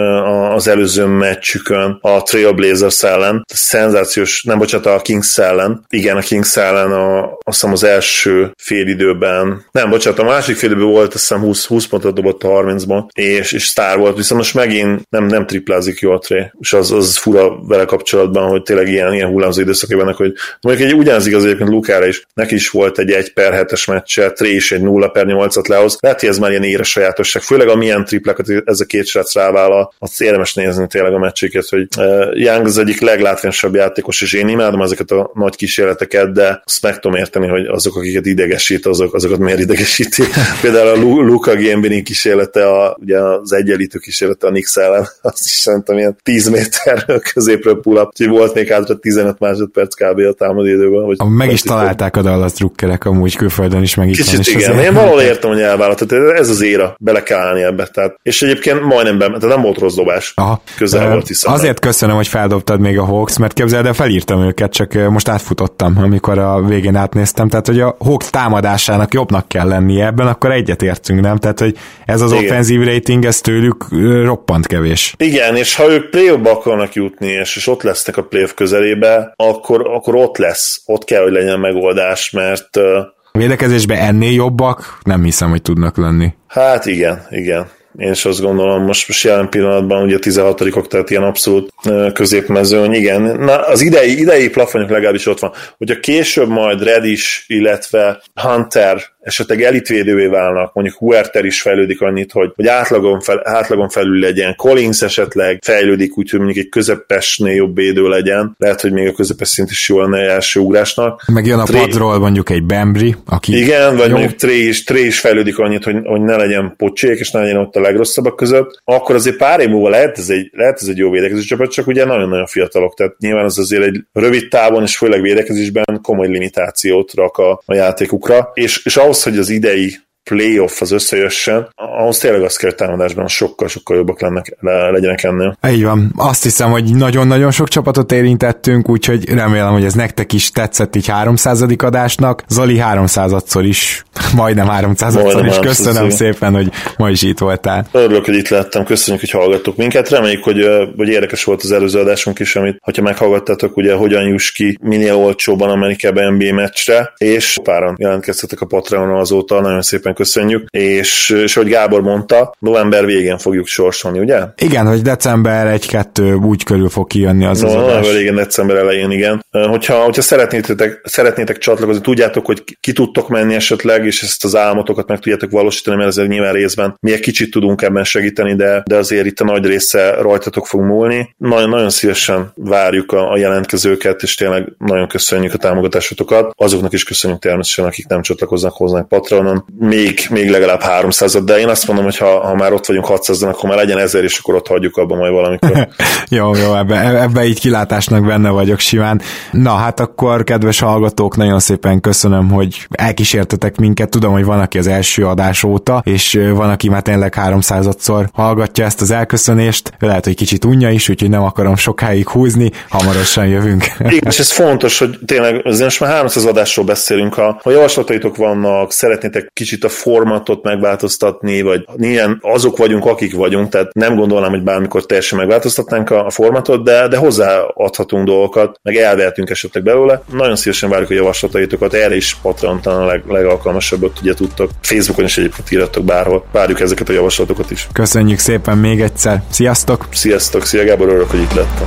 [0.55, 3.45] az előző meccsükön a Trailblazers ellen.
[3.47, 5.85] Szenzációs, nem bocsánat, a Kings ellen.
[5.89, 10.91] Igen, a Kings ellen a, azt hiszem az első félidőben, nem, bocsánat, a másik félidőben
[10.91, 14.55] volt, azt hiszem 20, 20 pontot dobott a 30-ban, és, és sztár volt, viszont most
[14.55, 19.12] megint nem, nem triplázik jól Tré, és az, az fura vele kapcsolatban, hogy tényleg ilyen
[19.13, 22.71] ilyen, ilyen hullámzó időszakai vannak, hogy mondjuk egy ugyanaz igaz egyébként Lukára is, neki is
[22.71, 25.97] volt egy 1 per 7-es meccse, Tré is egy 0 per 8-at lehoz.
[26.01, 29.35] Lehet, hogy ez már ilyen éres sajátosság, főleg a milyen triplákat ez a két srác
[29.35, 34.33] rávállal, az érdemes nézni tényleg a meccseket, hogy uh, Young az egyik leglátványosabb játékos, és
[34.33, 38.87] én imádom ezeket a nagy kísérleteket, de azt meg tudom érteni, hogy azok, akiket idegesít,
[38.87, 40.23] azok, azokat miért idegesíti.
[40.63, 45.51] Például a Luka Gambini kísérlete, a, ugye az egyenlítő kísérlete a Nix ellen, azt is
[45.51, 50.19] szerintem ilyen 10 méter középről pull up, úgyhogy volt még hátra 15 másodperc kb.
[50.19, 51.05] a támadó időben.
[51.05, 54.79] Hogy meg is találták a Dallas drukkerek amúgy külföldön is, meg itt Kicsit van, igen,
[54.79, 57.87] én valahol értem, hogy elvállalt, tehát ez az éra, bele kell állni ebbe.
[57.87, 60.33] Tehát, és egyébként majdnem be, tehát nem volt rossz dobás.
[60.37, 60.63] Aha.
[60.77, 61.53] Közel volt hiszem.
[61.53, 65.99] Azért köszönöm, hogy feldobtad még a Hawks, mert képzeld, de felírtam őket, csak most átfutottam,
[66.03, 67.49] amikor a végén átnéztem.
[67.49, 71.37] Tehát, hogy a Hawks támadásának jobbnak kell lennie ebben, akkor egyet értünk, nem?
[71.37, 72.45] Tehát, hogy ez az Igen.
[72.45, 73.87] offenzív rating, ez tőlük
[74.25, 75.15] roppant kevés.
[75.19, 78.53] Igen, és ha ők play akarnak jutni, és, és ott lesznek a playoff
[78.93, 84.99] közelébe, akkor, akkor ott lesz, ott kell, hogy legyen megoldás, mert a védekezésben ennél jobbak
[85.03, 86.35] nem hiszem, hogy tudnak lenni.
[86.47, 87.67] Hát igen, igen.
[87.99, 91.73] Én is azt gondolom, most, most jelen pillanatban ugye 16 tehát ilyen abszolút
[92.13, 93.23] középmezőny, igen.
[93.23, 95.53] Na, az idei, idei plafonok legalábbis ott van.
[95.79, 102.53] Hogyha később majd Redis, illetve Hunter esetleg elitvédővé válnak, mondjuk Huerter is fejlődik annyit, hogy,
[102.55, 107.77] hogy átlagon, fel, átlagon felül legyen, Collins esetleg fejlődik úgy, hogy mondjuk egy közepesnél jobb
[107.77, 111.25] védő legyen, lehet, hogy még a közepes szint is jó lenne első ugrásnak.
[111.33, 111.79] Meg jön a Tré...
[111.79, 113.57] padról mondjuk egy Bembry, aki...
[113.57, 114.17] Igen, vagy jó.
[114.17, 117.57] mondjuk Tré is, Tré is fejlődik annyit, hogy, hogy ne legyen pocsék, és ne legyen
[117.57, 120.97] ott a legrosszabbak között, akkor azért pár év múlva lehet ez egy, lehet ez egy
[120.97, 124.97] jó védekező csapat, csak ugye nagyon-nagyon fiatalok, tehát nyilván az azért egy rövid távon, és
[124.97, 130.81] főleg védekezésben komoly limitációt rak a, a játékukra, és, és ahhoz, hogy az idei playoff
[130.81, 135.57] az összejössen, ahhoz tényleg azt kell, hogy támadásban sokkal-sokkal jobbak lennek, le, legyenek ennél.
[135.69, 136.13] Így van.
[136.17, 141.07] Azt hiszem, hogy nagyon-nagyon sok csapatot érintettünk, úgyhogy remélem, hogy ez nektek is tetszett így
[141.07, 141.65] 300.
[141.79, 142.45] adásnak.
[142.49, 144.05] Zoli 300-szor is,
[144.37, 145.59] majdnem 300-szor is.
[145.59, 147.87] Köszönöm szépen, hogy ma is itt voltál.
[147.93, 148.85] Örülök, hogy itt lettem.
[148.85, 150.09] Köszönjük, hogy hallgattok minket.
[150.09, 150.67] Reméljük, hogy,
[150.97, 155.15] hogy érdekes volt az előző adásunk is, amit, hogyha meghallgattátok, ugye hogyan juss ki minél
[155.15, 161.55] olcsóban Amerikában NBA meccsre, és páran jelentkeztetek a Patreonon azóta, nagyon szépen köszönjük, és, és
[161.55, 164.41] hogy Gábor mondta, november végén fogjuk sorsolni, ugye?
[164.57, 167.87] Igen, hogy december 1-2 úgy körül fog kijönni az no, az adás.
[167.87, 169.45] November végén, december elején, igen.
[169.51, 175.09] Hogyha, hogyha szeretnétek, szeretnétek csatlakozni, tudjátok, hogy ki tudtok menni esetleg, és ezt az álmotokat
[175.09, 178.97] meg tudjátok valósítani, mert ezért nyilván részben mi egy kicsit tudunk ebben segíteni, de, de
[178.97, 181.35] azért itt a nagy része rajtatok fog múlni.
[181.39, 186.53] Nagyon, nagyon szívesen várjuk a, a jelentkezőket, és tényleg nagyon köszönjük a támogatásotokat.
[186.57, 189.65] Azoknak is köszönjük természetesen, akik nem csatlakoznak hozzánk Patronon.
[189.79, 193.43] Még, még legalább 300 de én azt mondom, hogy ha, ha már ott vagyunk 600
[193.43, 195.89] akkor már legyen ezer, és akkor ott hagyjuk abban majd valamikor.
[196.39, 199.21] jó, jó, ebbe, ebbe így kilátásnak benne vagyok simán.
[199.51, 204.09] Na, hát akkor, kedves hallgatók, nagyon szépen köszönöm, hogy elkísértetek minket.
[204.09, 208.85] Tudom, hogy van, aki az első adás óta, és van, aki már tényleg 300-szor hallgatja
[208.85, 209.93] ezt az elköszönést.
[209.99, 213.85] Lehet, hogy kicsit unja is, úgyhogy nem akarom sokáig húzni, hamarosan jövünk.
[213.99, 218.37] Igen, és ez fontos, hogy tényleg azért most már 300 adásról beszélünk, ha, ha javaslataitok
[218.37, 224.51] vannak, szeretnétek kicsit a formatot megváltoztatni, vagy milyen azok vagyunk, akik vagyunk, tehát nem gondolnám,
[224.51, 230.23] hogy bármikor teljesen megváltoztatnánk a, a formatot, de, de hozzáadhatunk dolgokat, meg elvehetünk esetleg belőle.
[230.33, 234.71] Nagyon szívesen várjuk a javaslataitokat, erre is Patreon talán a leg, legalkalmasabbat ugye tudtok.
[234.81, 236.45] Facebookon is egyébként írjatok bárhol.
[236.53, 237.89] Várjuk ezeket a javaslatokat is.
[237.93, 239.43] Köszönjük szépen még egyszer.
[239.51, 240.07] Sziasztok!
[240.13, 240.65] Sziasztok!
[240.65, 241.87] Szia Gábor, örülök, hogy itt lettem.